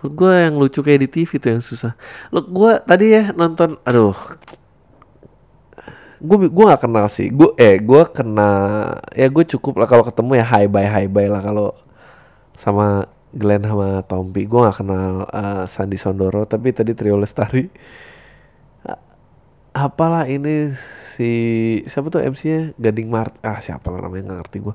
[0.00, 1.92] Menurut gue yang lucu kayak di TV tuh yang susah.
[2.32, 4.16] Lo gue tadi ya nonton aduh.
[6.16, 7.28] Gue gue gak kenal sih.
[7.28, 8.50] Gue eh gue kena
[9.12, 11.76] ya gue cukup lah kalau ketemu ya high bye high bye lah kalau
[12.56, 13.04] sama
[13.36, 14.48] Glenn sama Tompi.
[14.48, 17.68] Gue gak kenal uh, Sandi Sondoro tapi tadi Trio Lestari.
[19.76, 20.72] Apalah ini
[21.16, 21.30] si
[21.84, 24.74] siapa tuh MC-nya Gading Mart ah siapa lah namanya nggak ngerti gue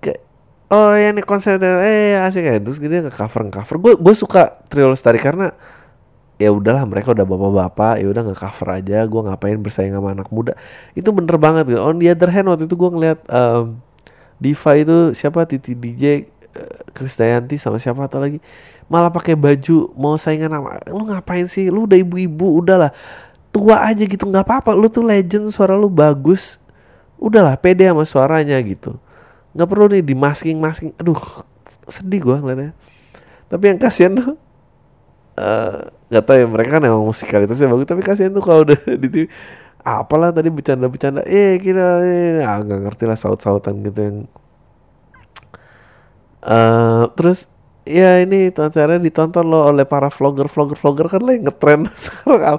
[0.00, 0.20] kayak
[0.72, 4.60] oh ya nih konser eh asik ya terus dia nge cover nge gue gue suka
[4.68, 5.56] trio lestari karena
[6.42, 8.98] ya udahlah mereka udah bapak-bapak ya udah nge cover aja.
[9.06, 10.58] Gue ngapain bersaing sama anak muda?
[10.98, 11.70] Itu bener banget.
[11.70, 13.78] Gitu on the other hand waktu itu gue ngeliat um,
[14.42, 15.46] Diva itu siapa?
[15.46, 16.26] Titi DJ
[16.92, 18.38] Krisdayanti sama siapa atau lagi
[18.92, 21.72] malah pakai baju mau saingan sama lu ngapain sih?
[21.72, 22.92] Lu udah ibu-ibu udahlah.
[23.52, 24.76] Tua aja gitu nggak apa-apa.
[24.76, 26.60] Lu tuh legend suara lu bagus.
[27.16, 29.00] Udahlah pede sama suaranya gitu.
[29.56, 31.16] Nggak perlu nih di masking masking aduh
[31.88, 32.76] sedih gua ngeliatnya.
[33.48, 34.28] Tapi yang kasihan tuh
[35.40, 39.08] uh, nggak tahu ya mereka kan emang musikalitasnya bagus tapi kasihan tuh kalau udah di
[39.08, 39.24] TV
[39.80, 41.24] apalah tadi bercanda-bercanda.
[41.24, 44.16] Eh kira eh ah, nggak ngerti lah saut-sautan gitu yang
[46.42, 47.46] uh, terus
[47.82, 52.58] ya ini acara ditonton loh oleh para vlogger vlogger vlogger kan lagi ngetren sekarang.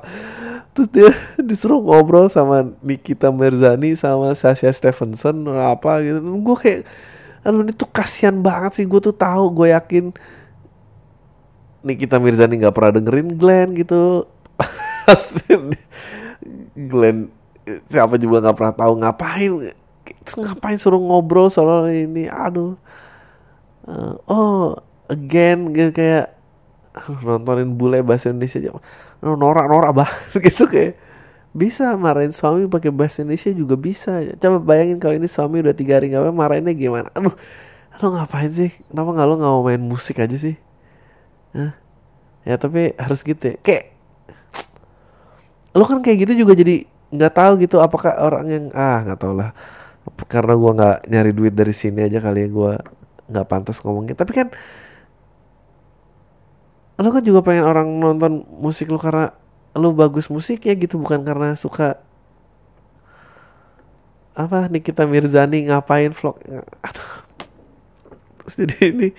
[0.73, 6.19] Terus dia disuruh ngobrol sama Nikita Merzani sama Sasha Stevenson apa gitu.
[6.41, 6.81] Gue kayak
[7.43, 10.15] aduh ini tuh kasihan banget sih gue tuh tahu gue yakin
[11.83, 14.25] Nikita Mirzani nggak pernah dengerin Glenn gitu.
[16.89, 17.29] Glenn
[17.87, 19.51] siapa juga nggak pernah tahu ngapain.
[20.25, 22.75] Terus ngapain suruh ngobrol soal ini aduh
[23.87, 24.79] uh, oh
[25.11, 26.33] again gitu kayak
[27.25, 28.71] nontonin bule bahasa Indonesia aja.
[29.23, 30.99] Norak norak banget gitu kayak
[31.53, 34.21] bisa marahin suami pakai bahasa Indonesia juga bisa.
[34.41, 37.09] Coba bayangin kalau ini suami udah tiga hari nggak marahinnya gimana?
[37.13, 37.33] Aduh
[38.01, 38.71] lo ngapain sih?
[38.89, 40.57] Kenapa nggak lo nggak mau main musik aja sih?
[41.53, 41.77] Hah?
[42.43, 43.55] ya tapi harus gitu ya.
[43.61, 43.83] Kayak
[45.77, 49.33] lo kan kayak gitu juga jadi nggak tahu gitu apakah orang yang ah nggak tahu
[49.37, 49.53] lah.
[50.27, 52.73] Karena gua nggak nyari duit dari sini aja kali ya gua
[53.29, 54.15] nggak pantas ngomongin.
[54.15, 54.47] Tapi kan
[57.03, 59.35] lo kan juga pengen orang nonton musik lo karena
[59.75, 61.99] lo bagus musiknya gitu bukan karena suka
[64.33, 66.39] apa Nikita Mirzani ngapain vlog.
[66.81, 67.11] Aduh.
[68.43, 69.09] Terus jadi ini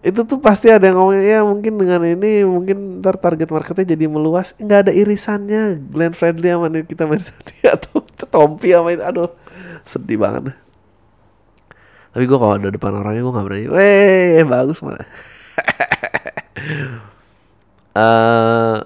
[0.00, 4.06] itu tuh pasti ada yang ngomong ya mungkin dengan ini mungkin ntar target marketnya jadi
[4.06, 4.56] meluas.
[4.56, 5.80] Nggak ada irisannya.
[5.92, 9.02] Glenn Fredly sama Nikita Mirzani atau Tompi sama itu.
[9.02, 9.30] Aduh
[9.84, 10.54] sedih banget
[12.10, 15.04] tapi gue kalau ada depan orangnya gue nggak berani weh bagus mana
[17.94, 18.78] uh,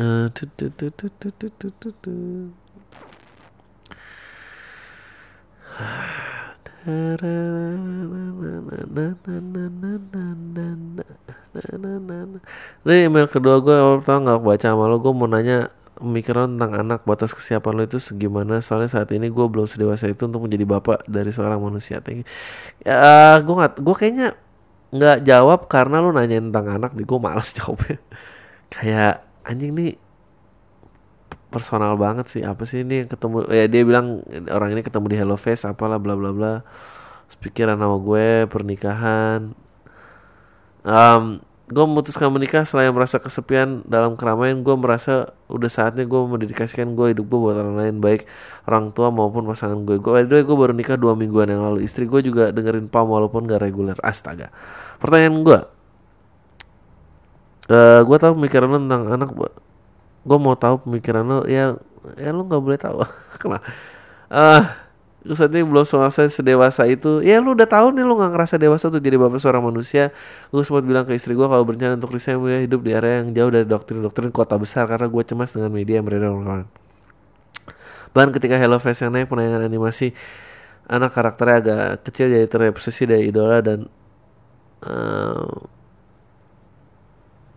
[0.00, 0.26] uh.
[12.86, 17.00] Ini email kedua gue pertama nggak baca sama lo gue mau nanya pemikiran tentang anak
[17.08, 18.60] batas kesiapan lo itu segimana.
[18.60, 22.04] Soalnya saat ini gue belum sedewasa itu untuk menjadi bapak dari seorang manusia.
[22.04, 22.22] Tinggi
[22.84, 24.28] ya gue nggak gue kayaknya
[24.92, 27.98] nggak jawab karena lo nanya tentang anak di gue malas jawabnya.
[28.68, 29.92] Kayak anjing nih
[31.48, 32.42] personal banget sih.
[32.44, 34.20] Apa sih ini ketemu ya dia bilang
[34.52, 36.54] orang ini ketemu di Hello Face apalah bla bla bla.
[37.40, 39.52] Pikiran sama gue pernikahan.
[40.86, 46.94] Um, gue memutuskan menikah selain merasa kesepian dalam keramaian gue merasa udah saatnya gue mendedikasikan
[46.94, 48.22] gue hidup gue buat orang lain baik
[48.70, 51.82] orang tua maupun pasangan gue gue gue baru nikah dua mingguan yang lalu.
[51.82, 53.98] Istri gue juga dengerin pam walaupun gak reguler.
[54.06, 54.54] Astaga.
[55.02, 55.58] Pertanyaan gue
[57.70, 59.30] uh, gue tahu pemikiran lo tentang anak
[60.26, 61.74] gue mau tahu pemikiran lo ya
[62.14, 63.02] ya lo nggak boleh tahu.
[63.42, 63.66] Kenapa?
[64.30, 64.62] Uh,
[65.34, 68.86] saat ini belum selesai sedewasa itu ya lu udah tahu nih lu nggak ngerasa dewasa
[68.92, 70.14] tuh jadi bapak seorang manusia.
[70.52, 73.34] Gue sempat bilang ke istri gue kalau berencana untuk resign ya hidup di area yang
[73.34, 76.68] jauh dari doktrin-doktrin kota besar karena gue cemas dengan media yang beredar online.
[78.14, 80.14] Bahkan ketika Hello Face yang naik penayangan animasi
[80.86, 83.90] anak karakternya agak kecil jadi terobsesi dari idola dan
[84.86, 85.74] uh,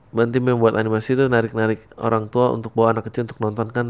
[0.09, 3.87] Bantim yang buat animasi itu narik-narik orang tua untuk bawa anak kecil untuk nonton kan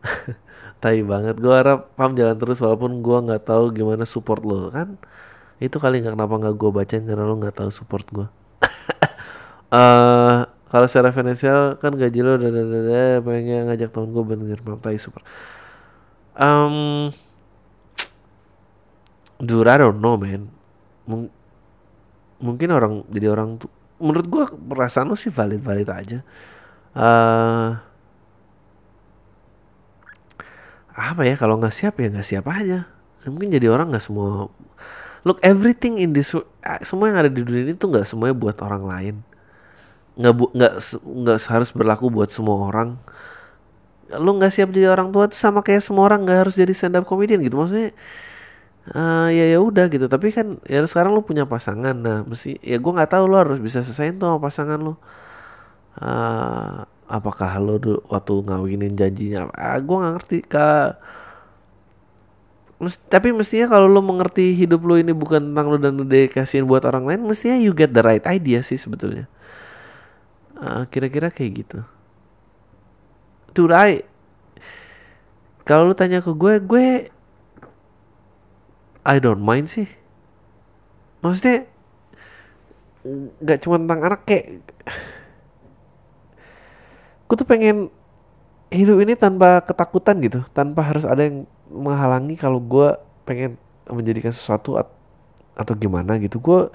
[0.84, 1.40] tai banget.
[1.40, 5.00] Gue harap pam jalan terus walaupun gue nggak tahu gimana support lo kan?
[5.56, 8.26] Itu kali nggak kenapa nggak gue bacain karena lo nggak tahu support gue
[9.72, 14.76] uh, kalau secara finansial kan gaji lo udah udah pengen ngajak temen gue bener pam
[14.76, 15.24] tai super.
[16.36, 17.08] Um,
[19.40, 20.52] dude I don't know man.
[21.08, 21.32] Mung
[22.44, 23.72] mungkin orang jadi orang tuh
[24.02, 26.18] menurut gue perasaan lo sih valid valid aja.
[26.92, 27.78] Uh,
[30.94, 32.86] apa ya kalau nggak siap ya nggak siap aja.
[33.26, 34.48] Mungkin jadi orang nggak semua
[35.24, 36.36] look everything in this
[36.84, 39.14] semua yang ada di dunia ini tuh nggak semuanya buat orang lain.
[40.14, 40.72] Nggak nggak
[41.02, 43.00] nggak harus berlaku buat semua orang.
[44.14, 46.94] Lu nggak siap jadi orang tua tuh sama kayak semua orang nggak harus jadi stand
[47.00, 47.58] up comedian gitu.
[47.58, 47.90] Maksudnya
[48.94, 50.06] uh, ya ya udah gitu.
[50.06, 51.96] Tapi kan ya sekarang lu punya pasangan.
[51.96, 54.94] Nah mesti ya gue nggak tahu lu harus bisa selesaiin tuh sama pasangan lu.
[55.94, 57.76] Uh, apakah lo
[58.08, 59.50] waktu ngawinin janjinya?
[59.54, 61.00] Ah, gue nggak ngerti kak.
[62.82, 66.66] Mes- tapi mestinya kalau lu mengerti hidup lu ini bukan tentang lu dan lu dedikasiin
[66.66, 69.30] buat orang lain mestinya you get the right idea sih sebetulnya.
[70.58, 71.78] Ah, kira-kira kayak gitu.
[73.54, 74.02] Dude I
[75.64, 76.86] kalau lu tanya ke gue gue
[79.04, 79.88] I don't mind sih.
[81.24, 81.64] Maksudnya
[83.44, 84.64] nggak cuma tentang anak kayak
[87.34, 87.90] gue tuh pengen
[88.70, 92.94] hidup ini tanpa ketakutan gitu tanpa harus ada yang menghalangi kalau gue
[93.26, 93.58] pengen
[93.90, 94.94] menjadikan sesuatu at-
[95.58, 96.38] atau gimana gitu.
[96.38, 96.70] Gue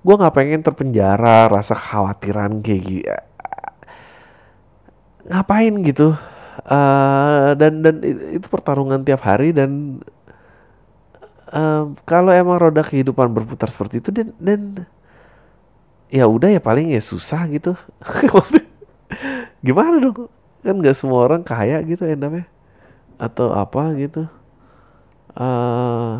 [0.00, 3.12] gue nggak pengen terpenjara rasa kekhawatiran kayak gitu
[5.28, 6.16] ngapain gitu.
[6.68, 7.96] Eh, dan dan
[8.36, 10.00] itu pertarungan tiap hari dan
[11.52, 14.60] em, kalau emang roda kehidupan berputar seperti itu dan dan
[16.12, 17.76] ya udah ya paling ya susah gitu.
[18.34, 18.71] Maksudnya
[19.60, 20.28] gimana dong?
[20.62, 22.46] Kan nggak semua orang kaya gitu endamnya
[23.18, 24.26] atau apa gitu.
[25.36, 26.14] Eh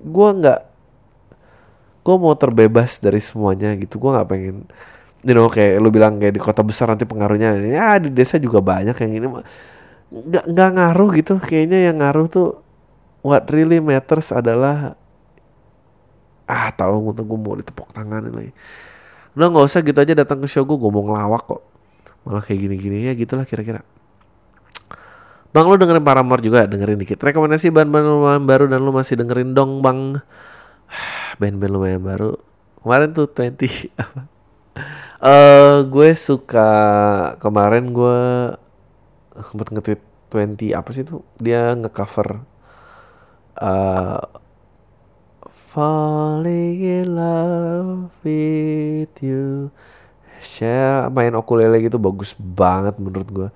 [0.00, 0.60] gua nggak
[2.00, 4.00] gue mau terbebas dari semuanya gitu.
[4.00, 4.56] Gue nggak pengen
[5.20, 7.60] you know kayak lu bilang kayak di kota besar nanti pengaruhnya.
[7.60, 9.26] Ya di desa juga banyak yang ini.
[10.10, 11.32] Nggak nggak ngaruh gitu.
[11.38, 12.48] Kayaknya yang ngaruh tuh
[13.20, 14.96] what really matters adalah
[16.50, 18.50] ah tahu gue mau ditepuk tangan lagi
[19.38, 21.62] udah nggak usah gitu aja datang ke show gue gue mau ngelawak kok.
[22.26, 23.80] Malah kayak gini-gini ya gitulah kira-kira.
[25.50, 26.66] Bang lu dengerin Paramore juga?
[26.66, 27.18] Dengerin dikit.
[27.18, 30.22] Rekomendasi band-band lumayan baru dan lu masih dengerin dong bang.
[31.42, 32.38] Band-band lumayan baru.
[32.80, 34.20] Kemarin tuh 20 apa?
[35.20, 36.70] Eh gue suka
[37.42, 38.18] kemarin gue
[39.36, 40.00] sempat nge-tweet
[40.32, 42.40] 20 apa sih itu dia nge-cover
[43.60, 44.20] eh
[45.70, 49.70] Falling in love with you.
[50.42, 53.48] Share main ukulele gitu bagus banget menurut gue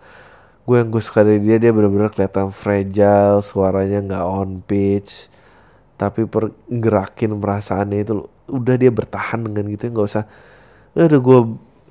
[0.62, 5.32] Gue yang gue suka dari dia dia bener-bener kelihatan fragile Suaranya nggak on pitch
[5.96, 10.28] Tapi pergerakin perasaannya itu Udah dia bertahan dengan gitu nggak usah.
[10.94, 11.38] Udah gue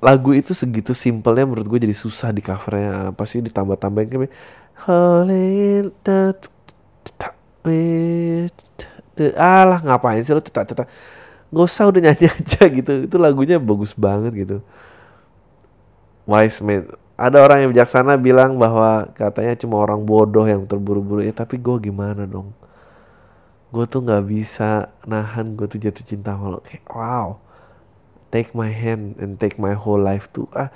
[0.00, 3.12] lagu itu segitu simpelnya menurut gue jadi susah di covernya.
[3.12, 4.32] Apa sih ditambah-tambahin kayak
[4.78, 5.90] Falling
[9.18, 10.88] with alah ngapain sih lo cetak-cetak
[11.54, 12.92] nggak usah udah nyanyi aja gitu.
[13.06, 14.58] Itu lagunya bagus banget gitu.
[16.26, 16.90] Wise man.
[17.14, 21.22] Ada orang yang bijaksana bilang bahwa katanya cuma orang bodoh yang terburu-buru.
[21.22, 22.50] Ya tapi gue gimana dong?
[23.70, 27.38] Gue tuh nggak bisa nahan gue tuh jatuh cinta sama kayak wow.
[28.34, 30.50] Take my hand and take my whole life tuh.
[30.50, 30.74] Ah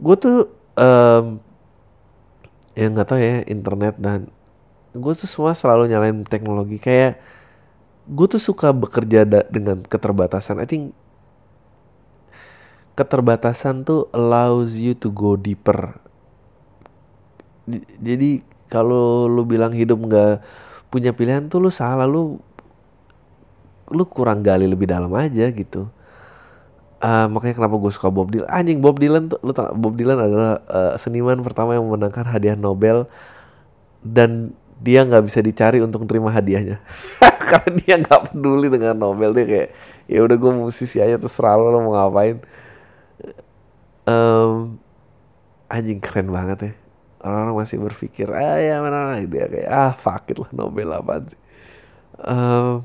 [0.00, 0.36] gue tuh
[0.72, 1.36] em
[2.72, 4.32] ya nggak tahu ya internet dan
[4.96, 6.80] gue tuh semua selalu nyalain teknologi.
[6.80, 7.20] Kayak
[8.06, 10.58] gue tuh suka bekerja dengan keterbatasan.
[10.58, 10.84] I think
[12.98, 15.96] keterbatasan tuh allows you to go deeper.
[18.02, 20.42] Jadi kalau lu bilang hidup nggak
[20.92, 22.42] punya pilihan tuh lu salah lu
[23.92, 25.88] lu kurang gali lebih dalam aja gitu.
[27.02, 28.46] Ah, makanya kenapa gue suka Bob Dylan.
[28.46, 33.10] Anjing Bob Dylan tuh lu Bob Dylan adalah eh, seniman pertama yang memenangkan hadiah Nobel
[34.02, 36.82] dan dia nggak bisa dicari untuk terima hadiahnya.
[37.50, 39.30] Karena dia nggak peduli dengan Nobel.
[39.30, 39.68] Dia kayak
[40.10, 42.42] ya udah gue musisi aja terserah lo, lo mau ngapain.
[44.02, 44.74] Em,
[45.70, 46.72] anjing keren banget ya.
[47.22, 51.38] Orang-orang masih berpikir ah ya mana dia kayak ah fuck it lah Nobel apa sih?
[52.18, 52.82] Em,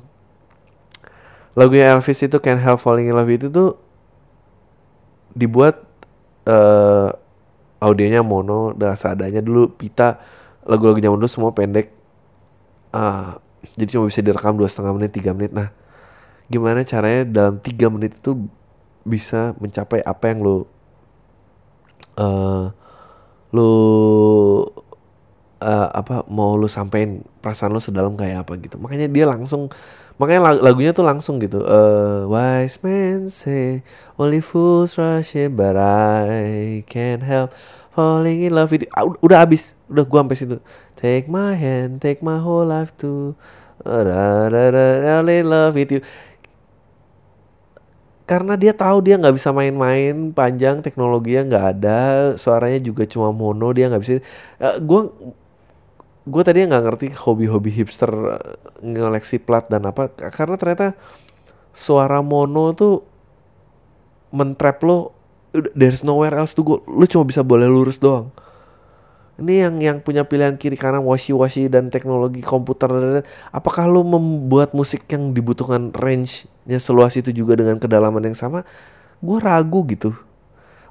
[1.57, 3.81] lagunya Elvis itu Can't Help Falling in Love itu tuh
[5.33, 5.81] dibuat
[6.45, 7.09] eh
[7.77, 10.17] audionya mono dan seadanya dulu pita
[10.67, 11.89] lagu-lagu zaman dulu semua pendek.
[12.91, 13.39] Ah,
[13.75, 15.51] jadi cuma bisa direkam dua setengah menit tiga menit.
[15.55, 15.69] Nah
[16.47, 18.39] gimana caranya dalam tiga menit itu
[19.07, 20.57] bisa mencapai apa yang lo
[22.17, 22.65] eh
[23.55, 23.71] lo
[25.61, 28.75] eh, apa mau lu sampein perasaan lu sedalam kayak apa gitu.
[28.81, 29.69] Makanya dia langsung
[30.17, 31.61] makanya lag- lagunya tuh langsung gitu.
[31.65, 33.81] Eh wise men say
[34.17, 37.53] only fools rush in but I can't help
[37.97, 39.73] falling in love with you Ah, ud- udah habis.
[39.89, 40.57] Udah gua sampai situ.
[40.93, 43.33] Take my hand take my whole life to
[43.81, 46.01] uh, fall in love with you.
[48.27, 51.99] Karena dia tahu dia nggak bisa main-main panjang teknologinya nggak ada
[52.35, 54.19] suaranya juga cuma mono dia nggak bisa.
[54.83, 55.07] Gue
[56.27, 60.11] gue tadi nggak ngerti hobi-hobi hipster eh, ngoleksi plat dan apa.
[60.11, 60.87] Karena ternyata
[61.75, 62.95] suara mono tuh
[64.31, 65.15] mentrap lo
[65.73, 66.83] there's nowhere else to go.
[66.85, 68.33] Lu cuma bisa boleh lurus doang.
[69.37, 72.89] Ini yang yang punya pilihan kiri kanan washi washi dan teknologi komputer.
[72.89, 73.27] Dan lain-lain.
[73.53, 78.65] apakah lu membuat musik yang dibutuhkan range-nya seluas itu juga dengan kedalaman yang sama?
[79.21, 80.17] Gue ragu gitu.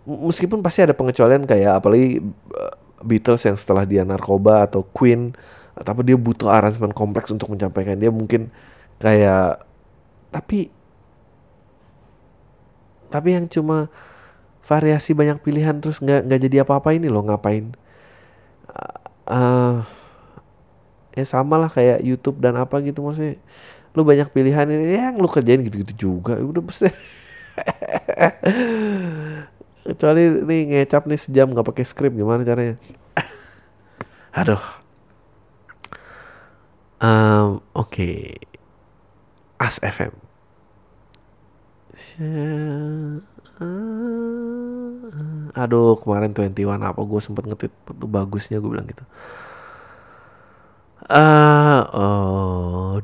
[0.06, 2.22] Meskipun pasti ada pengecualian kayak apalagi
[2.54, 5.34] uh, Beatles yang setelah dia narkoba atau Queen
[5.76, 8.48] tapi dia butuh aransemen kompleks untuk mencampaikan dia mungkin
[8.96, 9.60] kayak
[10.32, 10.72] tapi
[13.12, 13.92] tapi yang cuma
[14.66, 17.70] variasi banyak pilihan terus nggak nggak jadi apa-apa ini loh ngapain?
[19.26, 19.82] Uh,
[21.14, 23.38] ya sama lah kayak YouTube dan apa gitu maksudnya.
[23.94, 26.86] Lu banyak pilihan ini ya yang lu kerjain gitu-gitu juga udah pasti
[29.86, 32.76] kecuali nih ngecap nih sejam nggak pakai skrip gimana caranya?
[34.34, 34.60] Aduh.
[37.00, 37.94] Um, oke.
[37.94, 38.36] Okay.
[39.56, 40.12] As FM
[45.57, 46.52] aduh kemarin 21
[46.84, 47.72] apa gue sempet nge-tweet
[48.04, 49.04] bagusnya gue bilang gitu
[51.07, 52.98] Uh, oh.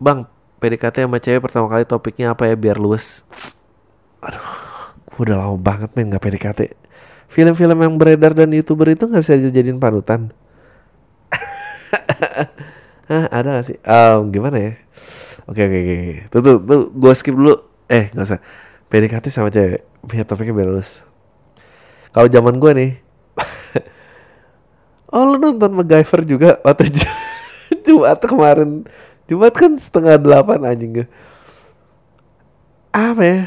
[0.00, 0.24] Bang,
[0.64, 3.20] PDKT sama cewek pertama kali topiknya apa ya biar luas?
[4.24, 4.40] Aduh,
[5.12, 6.60] gue udah lama banget main gak PDKT.
[7.28, 10.32] Film-film yang beredar dan youtuber itu nggak bisa dijadiin panutan.
[13.12, 13.78] Hah, ada gak sih?
[13.84, 14.72] Um, gimana ya?
[15.48, 15.96] Oke oke oke.
[16.28, 17.56] Tuh tuh, tuh gue skip dulu.
[17.88, 18.40] Eh nggak usah.
[18.92, 19.80] PDKT sama cewek.
[20.04, 20.68] Biar topiknya biar.
[22.12, 22.90] Kalau zaman gue nih,
[25.14, 26.92] Oh lu nonton MacGyver juga waktu
[27.88, 28.84] Jumat kemarin
[29.24, 31.06] Jumat kan setengah delapan anjing gue
[32.92, 33.40] Apa ya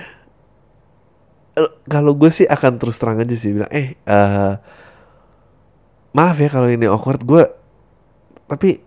[1.85, 4.57] Kalau gue sih akan terus terang aja sih bilang Eh uh,
[6.17, 7.43] Maaf ya kalau ini awkward gue
[8.49, 8.81] Tapi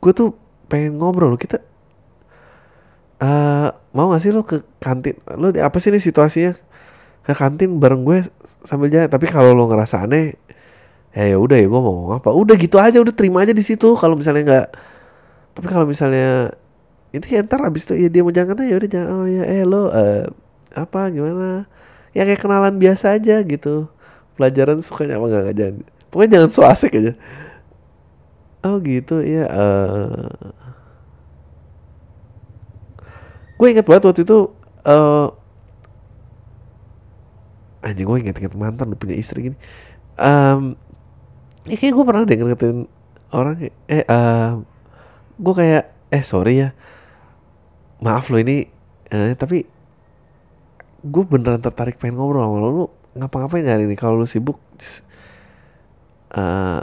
[0.00, 0.32] Gue tuh
[0.70, 1.60] pengen ngobrol kita
[3.20, 5.18] uh, Mau gak sih lo ke kantin?
[5.34, 6.54] Lo apa sih ini situasinya?
[7.26, 8.18] Ke kantin bareng gue
[8.62, 9.10] sambil jalan.
[9.10, 10.38] Tapi kalau lo ngerasa aneh
[11.10, 12.30] ya ya udah ya gue mau apa?
[12.30, 13.98] Udah gitu aja udah terima aja di situ.
[13.98, 14.68] Kalau misalnya nggak
[15.50, 16.54] tapi kalau misalnya
[17.10, 19.66] itu ya ntar abis itu ya dia mau jangan ya udah jangan oh ya eh
[19.66, 20.30] lo uh,
[20.70, 21.66] apa gimana?
[22.14, 23.90] Ya kayak kenalan biasa aja gitu.
[24.38, 25.76] Pelajaran sukanya apa nggak jangan
[26.14, 27.12] pokoknya jangan so asik aja.
[28.62, 30.30] Oh gitu ya uh,
[33.60, 34.48] gue inget banget waktu itu
[34.88, 35.28] uh,
[37.84, 39.56] anjing gue inget-inget mantan punya istri gini.
[40.16, 40.80] Um,
[41.68, 42.88] ya kayak gue pernah denger ngatain
[43.36, 44.64] orang eh uh,
[45.36, 46.68] gue kayak eh sorry ya.
[48.00, 48.64] Maaf lo ini
[49.12, 49.68] eh, tapi
[51.04, 52.68] gue beneran tertarik pengen ngobrol sama lo.
[52.72, 53.92] Lu ngapa-ngapain hari ini?
[53.92, 54.56] Kalau lu sibuk
[56.32, 56.80] uh,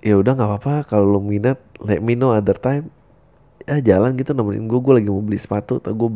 [0.00, 0.88] ya udah nggak apa-apa.
[0.88, 2.88] Kalau lu minat let me know other time
[3.68, 6.10] ya jalan gitu nemenin gue gue lagi mau beli sepatu atau gue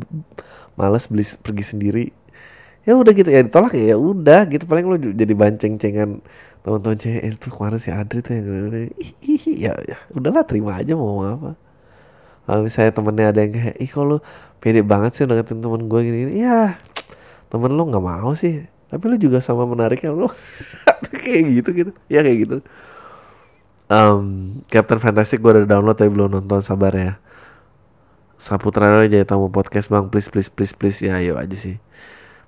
[0.77, 2.05] males beli pergi sendiri.
[2.83, 4.65] Ya udah gitu ya ditolak ya udah gitu.
[4.67, 6.25] Paling lo jadi banceng cengan
[6.63, 8.47] teman-teman cewek eh, itu kemarin si Adri tuh yang
[9.59, 11.59] ya, ya udahlah terima aja mau apa.
[12.43, 14.19] Kalau misalnya temennya ada yang kayak ih kalau
[14.59, 16.33] pede banget sih deketin temen gue gini, gini.
[16.43, 16.79] Ya
[17.53, 18.67] temen lo nggak mau sih.
[18.91, 20.31] Tapi lo juga sama menariknya lo
[21.23, 21.93] kayak gitu gitu.
[22.11, 22.57] Ya kayak gitu.
[23.93, 27.22] Um, Captain Fantastic gue udah download tapi belum nonton sabar ya
[28.43, 31.79] Saputra jadi tamu podcast bang please please please please ya ayo aja sih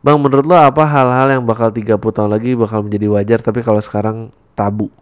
[0.04, 3.80] Bang, menurut lo apa hal-hal yang bakal 30 tahun lagi bakal menjadi wajar tapi kalau
[3.80, 4.92] sekarang tabu?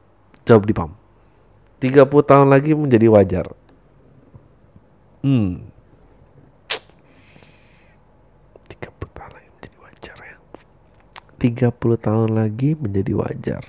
[0.46, 0.94] Jawab di PAM.
[1.82, 3.50] 30 tahun lagi menjadi wajar.
[5.26, 5.66] Hmm.
[8.70, 8.78] 30
[9.10, 10.36] tahun lagi menjadi wajar ya.
[11.74, 13.62] 30 tahun lagi menjadi wajar.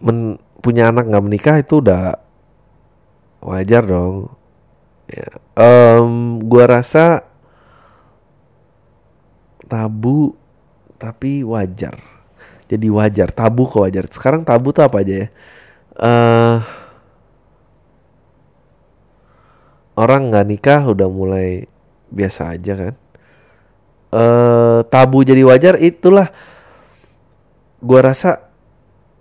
[0.00, 2.16] Men punya anak nggak menikah itu udah
[3.44, 4.32] wajar dong.
[5.08, 5.28] Ya.
[5.56, 7.24] Um, gua rasa
[9.64, 10.36] tabu
[11.00, 11.96] tapi wajar.
[12.68, 14.04] Jadi wajar tabu kok wajar.
[14.12, 15.28] Sekarang tabu tuh apa aja ya?
[15.98, 16.56] Uh,
[19.96, 21.64] orang nggak nikah udah mulai
[22.12, 22.94] biasa aja kan?
[24.12, 26.28] Uh, tabu jadi wajar itulah.
[27.80, 28.47] Gua rasa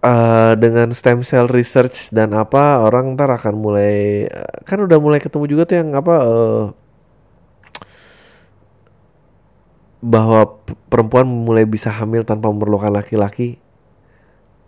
[0.04, 4.28] uh, dengan stem cell research dan apa orang ntar akan mulai
[4.68, 6.64] kan udah mulai ketemu juga tuh yang apa uh,
[10.02, 13.58] bahwa perempuan mulai bisa hamil tanpa memerlukan laki-laki.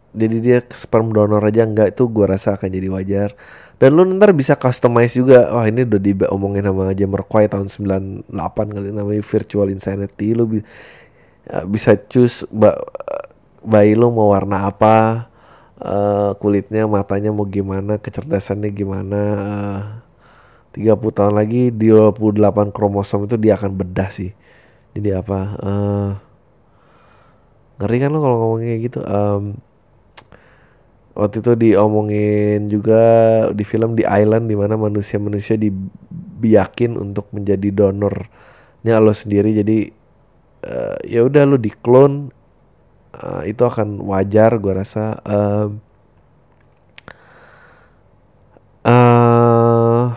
[0.10, 3.30] Jadi dia sperm donor aja enggak itu gue rasa akan jadi wajar.
[3.78, 5.54] Dan lu ntar bisa customize juga.
[5.54, 8.26] Wah ini udah diomongin sama aja Merkwai tahun 98
[8.74, 10.34] kali namanya virtual insanity.
[10.34, 10.60] Lu bi
[11.70, 12.74] bisa choose ba
[13.64, 15.28] bayi lu mau warna apa
[15.80, 19.82] uh, kulitnya matanya mau gimana kecerdasannya gimana uh,
[20.76, 24.32] 30 tahun lagi 28 kromosom itu dia akan bedah sih.
[24.94, 26.10] Jadi apa uh,
[27.82, 29.00] ngeri kan lo kalau ngomong kayak gitu?
[29.02, 29.44] Um,
[31.18, 33.02] waktu itu diomongin juga
[33.52, 39.58] di film di Island di mana manusia-manusia dibiakin untuk menjadi donornya lo sendiri.
[39.58, 39.78] Jadi
[40.70, 42.30] uh, ya udah lo diklon
[43.16, 45.18] uh, itu akan wajar gue rasa.
[45.26, 45.82] Um,
[48.86, 50.14] uh,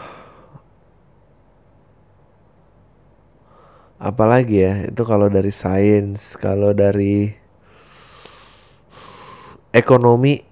[4.02, 4.74] apalagi ya?
[4.90, 7.32] Itu kalau dari sains kalau dari
[9.72, 10.44] ekonomi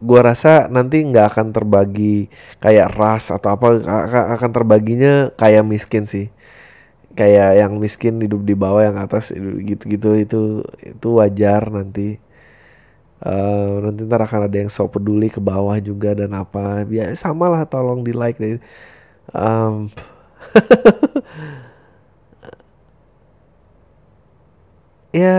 [0.00, 2.28] gua rasa nanti nggak akan terbagi
[2.60, 3.80] kayak ras atau apa
[4.36, 6.28] akan terbaginya kayak miskin sih
[7.18, 9.24] kayak yang miskin hidup di bawah yang atas
[9.68, 10.36] gitu-gitu itu
[10.84, 12.20] itu wajar nanti.
[13.16, 16.84] Uh, nanti ntar akan ada yang sok peduli ke bawah juga dan apa.
[16.92, 18.60] Ya sama lah tolong di like deh.
[19.32, 19.88] Um,
[25.16, 25.32] ya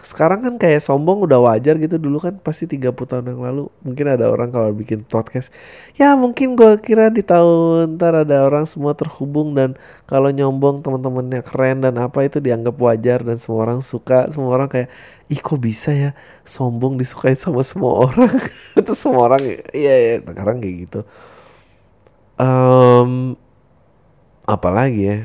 [0.00, 2.00] sekarang kan kayak sombong udah wajar gitu.
[2.00, 5.52] Dulu kan pasti 30 tahun yang lalu mungkin ada orang kalau bikin podcast
[5.92, 9.76] ya mungkin gue kira di tahun ntar ada orang semua terhubung dan
[10.08, 14.32] kalau nyombong teman-temannya keren dan apa itu dianggap wajar dan semua orang suka.
[14.32, 14.88] Semua orang kayak
[15.28, 16.10] ih kok bisa ya
[16.48, 18.32] sombong disukai sama semua orang?
[18.80, 21.00] Itu semua orang iya ya sekarang kayak gitu.
[22.40, 23.36] Um,
[24.48, 25.18] apalagi ya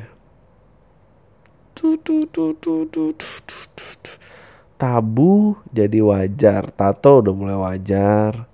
[4.77, 6.69] tabu jadi wajar.
[6.71, 8.45] Tato udah mulai wajar.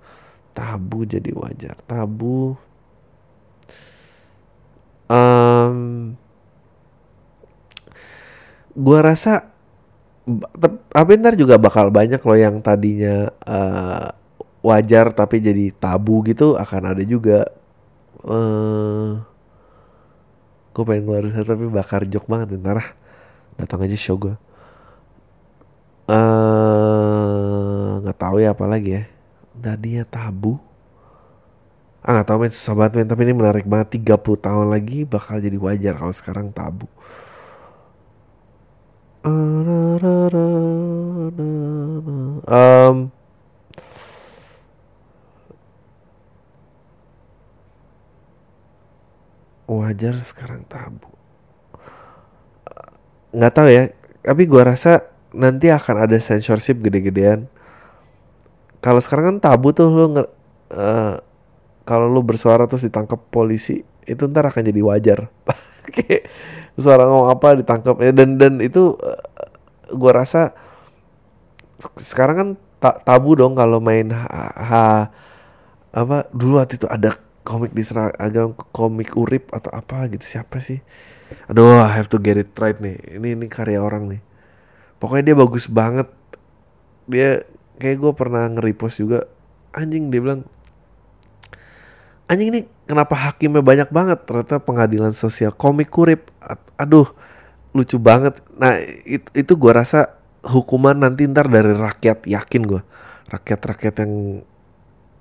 [0.56, 1.76] Tabu jadi wajar.
[1.84, 2.56] Tabu.
[5.04, 6.16] Um,
[8.72, 9.52] gua rasa
[10.88, 14.08] tapi ntar juga bakal banyak loh yang tadinya uh,
[14.64, 17.44] wajar tapi jadi tabu gitu akan ada juga.
[18.24, 19.20] Uh,
[20.72, 22.56] gue pengen keluar tapi bakar jok banget.
[22.56, 22.88] Ntar ah
[23.60, 24.34] datang aja show gue
[26.10, 29.04] eh, nggak tahu ya apa lagi ya.
[29.80, 30.60] Dia tabu.
[32.04, 32.52] Ah nggak tahu men.
[32.52, 33.08] Susah banget men.
[33.08, 33.96] Tapi ini menarik banget.
[33.96, 36.86] 30 tahun lagi bakal jadi wajar kalau sekarang tabu.
[42.44, 43.08] Um,
[49.64, 51.08] wajar sekarang tabu.
[53.32, 53.84] Nggak tahu ya.
[54.20, 57.50] Tapi gue rasa nanti akan ada censorship gede-gedean.
[58.78, 60.22] Kalau sekarang kan tabu tuh lo uh,
[61.84, 65.18] kalau lo bersuara terus ditangkap polisi itu ntar akan jadi wajar.
[65.94, 66.30] Kayak
[66.78, 69.50] suara ngomong apa ditangkap ya dan dan itu uh, eh,
[69.94, 70.54] gue rasa
[72.00, 72.48] sekarang kan
[72.80, 74.84] ta tabu dong kalau main ha, ha
[75.94, 77.14] apa dulu waktu itu ada
[77.46, 80.80] komik di seragam komik urip atau apa gitu siapa sih?
[81.50, 83.20] Aduh I have to get it right nih.
[83.20, 84.33] Ini ini karya orang nih
[85.04, 86.08] pokoknya dia bagus banget.
[87.04, 87.44] Dia
[87.76, 89.28] kayak gue pernah nge-repost juga
[89.76, 90.48] anjing dia bilang
[92.24, 94.24] anjing ini kenapa hakimnya banyak banget?
[94.24, 96.32] Ternyata pengadilan sosial komik kurip.
[96.80, 97.12] Aduh
[97.76, 98.40] lucu banget.
[98.56, 102.80] Nah itu, itu gue rasa hukuman nanti ntar dari rakyat yakin gue
[103.28, 104.12] rakyat-rakyat yang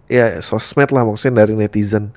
[0.07, 2.15] ya sosmed lah maksudnya dari netizen.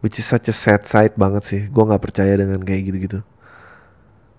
[0.00, 1.62] Which is such a sad sight banget sih.
[1.68, 3.20] Gue nggak percaya dengan kayak gitu-gitu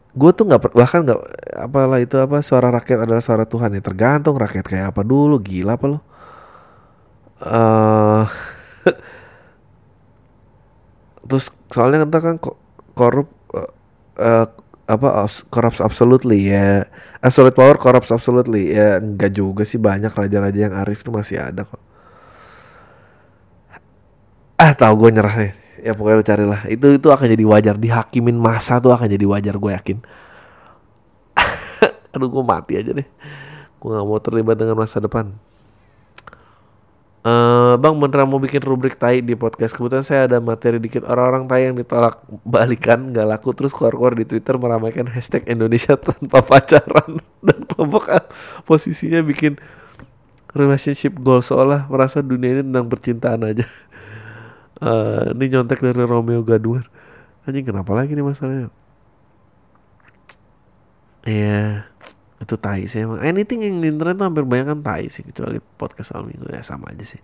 [0.09, 1.21] gue tuh nggak bahkan nggak
[1.53, 3.81] apalah itu apa suara rakyat adalah suara Tuhan ya.
[3.83, 5.99] Tergantung rakyat kayak apa dulu gila apa lo
[7.45, 8.25] uh,
[11.29, 12.37] terus soalnya kan kan
[12.97, 13.69] korup uh,
[14.17, 14.47] uh,
[14.89, 16.89] apa korup absolutely ya.
[17.19, 18.97] Absolute power corrupts absolutely ya.
[18.97, 21.81] Enggak juga sih banyak raja-raja yang arif tuh masih ada kok.
[24.59, 26.61] Ah tahu gue nyerah nih ya pokoknya lu carilah.
[26.67, 27.75] Itu itu akan jadi wajar.
[27.75, 29.97] Dihakimin masa tuh akan jadi wajar gue yakin.
[32.15, 33.07] Aduh gue mati aja deh.
[33.79, 35.31] Gue gak mau terlibat dengan masa depan.
[37.19, 39.75] Uh, bang beneran mau bikin rubrik tai di podcast.
[39.75, 41.03] Kebetulan saya ada materi dikit.
[41.03, 46.39] Orang-orang tai yang ditolak balikan nggak laku terus keluar-keluar di Twitter meramaikan hashtag Indonesia tanpa
[46.49, 47.19] pacaran.
[47.43, 48.07] Dan kelompok
[48.63, 49.59] posisinya bikin
[50.55, 51.43] relationship goal.
[51.43, 53.67] Seolah merasa dunia ini tentang percintaan aja
[54.83, 56.87] uh, ini nyontek dari Romeo Gaduar.
[57.47, 58.69] Anjing kenapa lagi nih masalahnya?
[61.27, 61.87] Ya
[62.39, 63.19] itu tai sih emang.
[63.19, 66.47] Anything yang di internet tuh hampir banyak kan tai sih kecuali podcast al minggu.
[66.49, 67.19] Ya sama aja sih.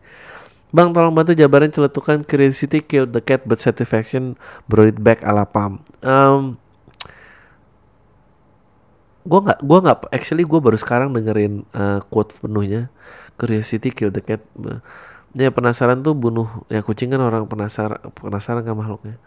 [0.75, 4.35] Bang tolong bantu jabarin celetukan Curiosity killed the cat but satisfaction
[4.67, 5.79] brought it back ala Pam.
[6.03, 6.59] Um,
[9.23, 12.91] gue nggak gue nggak actually gue baru sekarang dengerin uh, quote penuhnya.
[13.39, 14.43] Curiosity killed the cat
[15.35, 19.19] ya penasaran tuh bunuh ya kucing kan orang penasaran penasaran kan makhluknya.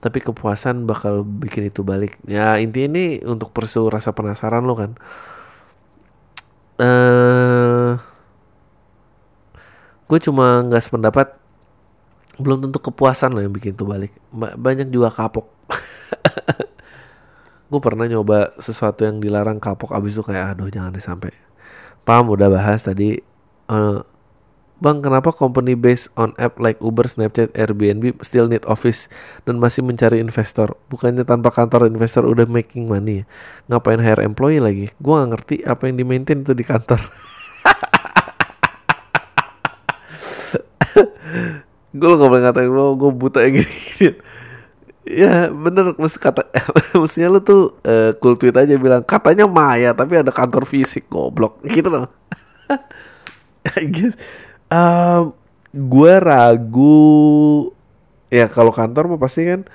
[0.00, 2.16] Tapi kepuasan bakal bikin itu balik.
[2.24, 4.96] Ya intinya ini untuk persu rasa penasaran lo kan.
[6.80, 7.92] Eh uh,
[10.08, 11.28] gue cuma nggak sependapat.
[12.40, 14.12] Belum tentu kepuasan lo yang bikin itu balik.
[14.32, 15.46] Banyak juga kapok.
[17.70, 21.30] Gue pernah nyoba sesuatu yang dilarang kapok abis itu kayak aduh jangan disampai
[22.04, 23.22] paham udah bahas tadi.
[23.70, 24.02] Uh,
[24.80, 29.12] Bang, kenapa company based on app like Uber, Snapchat, Airbnb still need office
[29.44, 30.72] dan masih mencari investor?
[30.88, 33.28] Bukannya tanpa kantor investor udah making money?
[33.68, 34.88] Ngapain hire employee lagi?
[34.96, 36.96] Gue gak ngerti apa yang di maintain itu di kantor.
[42.00, 44.16] gue gak boleh ngatain lo, gue buta yang gini,
[45.04, 46.48] Ya bener, mesti kata,
[47.04, 51.60] mestinya lu tuh uh, cool tweet aja bilang katanya Maya tapi ada kantor fisik goblok
[51.68, 52.08] gitu loh.
[54.70, 55.34] Um,
[55.74, 57.70] gue ragu.
[58.30, 59.66] Ya kalau kantor mah pasti kan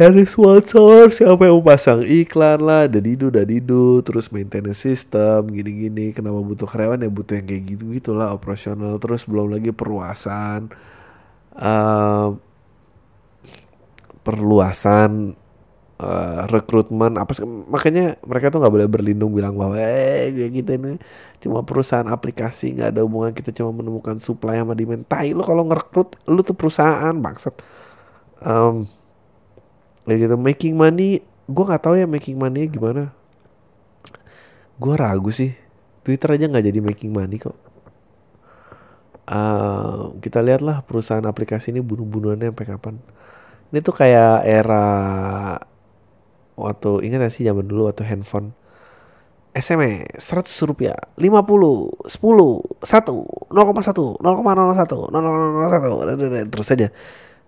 [0.00, 6.16] dari sponsor siapa yang mau pasang iklan lah dadidu dadidu terus maintenance system gini-gini.
[6.16, 7.04] Kenapa butuh karyawan?
[7.04, 8.96] Ya butuh yang kayak gitu gitulah operasional.
[8.96, 10.72] Terus belum lagi perluasan.
[11.52, 12.40] Um,
[14.24, 15.36] perluasan
[16.00, 17.36] uh, rekrutmen apa
[17.68, 20.96] makanya mereka tuh nggak boleh berlindung bilang bahwa eh kayak gitu ini
[21.44, 25.04] cuma perusahaan aplikasi nggak ada hubungan kita cuma menemukan supply sama demand.
[25.04, 27.54] Tai lu kalau ngerekrut lu tuh perusahaan bangsat.
[28.40, 28.88] Um,
[30.08, 33.12] kayak gitu making money gue nggak tahu ya making money gimana.
[34.80, 35.52] Gue ragu sih
[36.00, 37.56] Twitter aja nggak jadi making money kok.
[39.30, 42.94] Uh, kita lihatlah perusahaan aplikasi ini bunuh-bunuhannya sampai kapan.
[43.70, 44.84] Ini tuh kayak era
[46.60, 48.52] waktu ingat gak sih zaman dulu waktu handphone?
[49.50, 50.94] SMS 100 rupiah.
[51.18, 56.94] 50 10 1 0,1 0,01 0,01 terus saja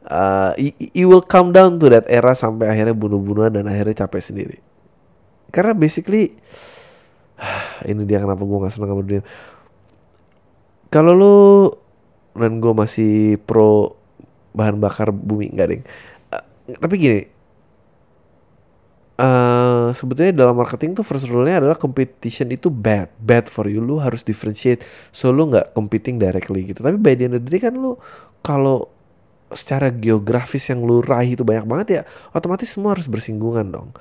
[0.08, 4.58] uh, you, will come down to that era sampai akhirnya bunuh-bunuhan dan akhirnya capek sendiri.
[5.52, 6.34] Karena basically
[7.90, 9.24] ini dia kenapa gue gak seneng sama dunia.
[10.92, 11.36] Kalau lu
[12.32, 13.96] dan gue masih pro
[14.56, 15.82] bahan bakar bumi enggak ding.
[16.32, 16.44] Uh,
[16.80, 17.20] tapi gini
[19.12, 23.78] Uh, sebetulnya dalam marketing tuh first rule-nya adalah competition itu bad, bad for you.
[23.78, 24.82] Lu harus differentiate,
[25.12, 26.80] so lu nggak competing directly gitu.
[26.80, 28.00] Tapi by the end of the day kan lu
[28.40, 28.88] kalau
[29.52, 32.02] secara geografis yang lu raih itu banyak banget ya,
[32.32, 33.92] otomatis semua harus bersinggungan dong.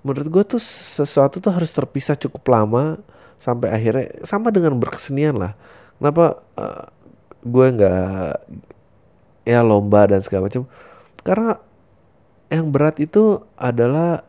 [0.00, 2.98] Menurut gue tuh sesuatu tuh harus terpisah cukup lama
[3.40, 5.52] sampai akhirnya sama dengan berkesenian lah.
[6.00, 6.88] Kenapa uh,
[7.44, 8.32] gue nggak
[9.44, 10.64] ya lomba dan segala macam?
[11.20, 11.52] Karena
[12.48, 14.24] yang berat itu adalah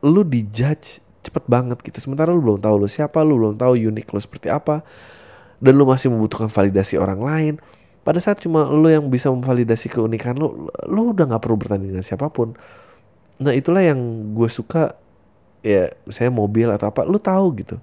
[0.00, 2.00] lu dijudge cepet banget gitu.
[2.00, 4.80] Sementara lu belum tahu lu siapa lu belum tahu unik lu seperti apa
[5.60, 7.54] dan lu masih membutuhkan validasi orang lain.
[8.00, 12.06] Pada saat cuma lu yang bisa memvalidasi keunikan lu lu udah nggak perlu bertanding dengan
[12.06, 12.56] siapa pun.
[13.40, 14.00] Nah itulah yang
[14.36, 14.96] gue suka
[15.60, 17.76] ya saya mobil atau apa lu tahu gitu.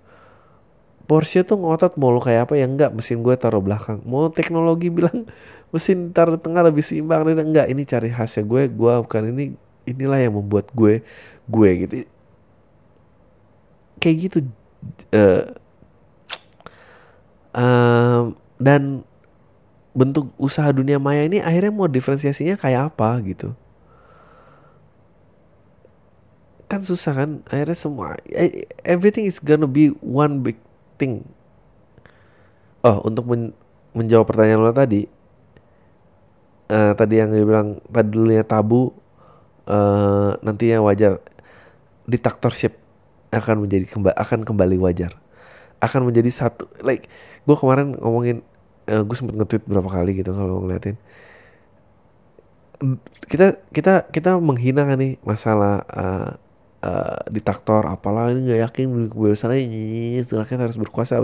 [1.08, 4.02] Porsche tuh ngotot mau lu kayak apa ya enggak mesin gue taruh belakang.
[4.04, 5.30] Mau teknologi bilang
[5.74, 7.70] mesin taruh tengah lebih seimbang dan enggak.
[7.70, 9.54] Ini cari khasnya gue gue bukan ini
[9.88, 11.06] inilah yang membuat gue
[11.48, 11.94] gue gitu.
[13.98, 14.38] Kayak gitu
[15.16, 15.44] uh,
[17.58, 18.22] uh,
[18.62, 19.02] dan
[19.98, 23.50] bentuk usaha dunia maya ini akhirnya mau diferensiasinya kayak apa gitu.
[26.70, 30.60] Kan susah kan akhirnya semua eh, everything is gonna be one big
[31.02, 31.26] thing.
[32.86, 33.58] Oh untuk men
[33.98, 35.10] menjawab pertanyaan lo tadi
[36.70, 38.94] uh, tadi yang dia bilang tadi dulunya tabu
[39.66, 41.18] uh, nantinya wajar
[42.08, 42.80] dictatorship
[43.30, 45.20] akan menjadi kemba akan kembali wajar.
[45.84, 47.12] Akan menjadi satu like
[47.44, 48.42] gue kemarin ngomongin
[48.90, 50.98] uh, eh, gue sempet nge-tweet berapa kali gitu kalau ngeliatin.
[53.28, 56.32] Kita kita kita menghina kan nih masalah uh,
[56.82, 61.20] uh, diktator apalah ini nggak yakin kebebasan ini rakyat harus berkuasa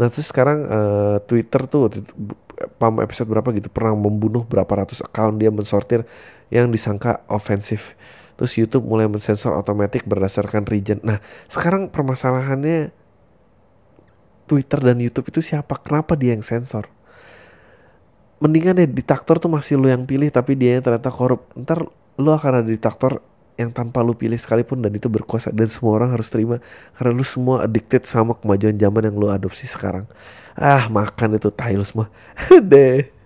[0.00, 1.92] nah terus sekarang uh, Twitter tuh
[2.80, 6.08] pam episode berapa gitu pernah membunuh berapa ratus account dia mensortir
[6.48, 7.92] yang disangka ofensif
[8.40, 10.96] Terus YouTube mulai mensensor otomatis berdasarkan region.
[11.04, 11.20] Nah,
[11.52, 12.88] sekarang permasalahannya
[14.48, 15.76] Twitter dan YouTube itu siapa?
[15.76, 16.88] Kenapa dia yang sensor?
[18.40, 21.52] Mendingan ya diktator tuh masih lu yang pilih tapi dia yang ternyata korup.
[21.52, 21.84] Ntar
[22.16, 23.20] lu akan ada diktator
[23.60, 26.64] yang tanpa lu pilih sekalipun dan itu berkuasa dan semua orang harus terima
[26.96, 30.08] karena lu semua addicted sama kemajuan zaman yang lu adopsi sekarang.
[30.56, 32.08] Ah, makan itu tail semua.
[32.72, 33.19] Deh.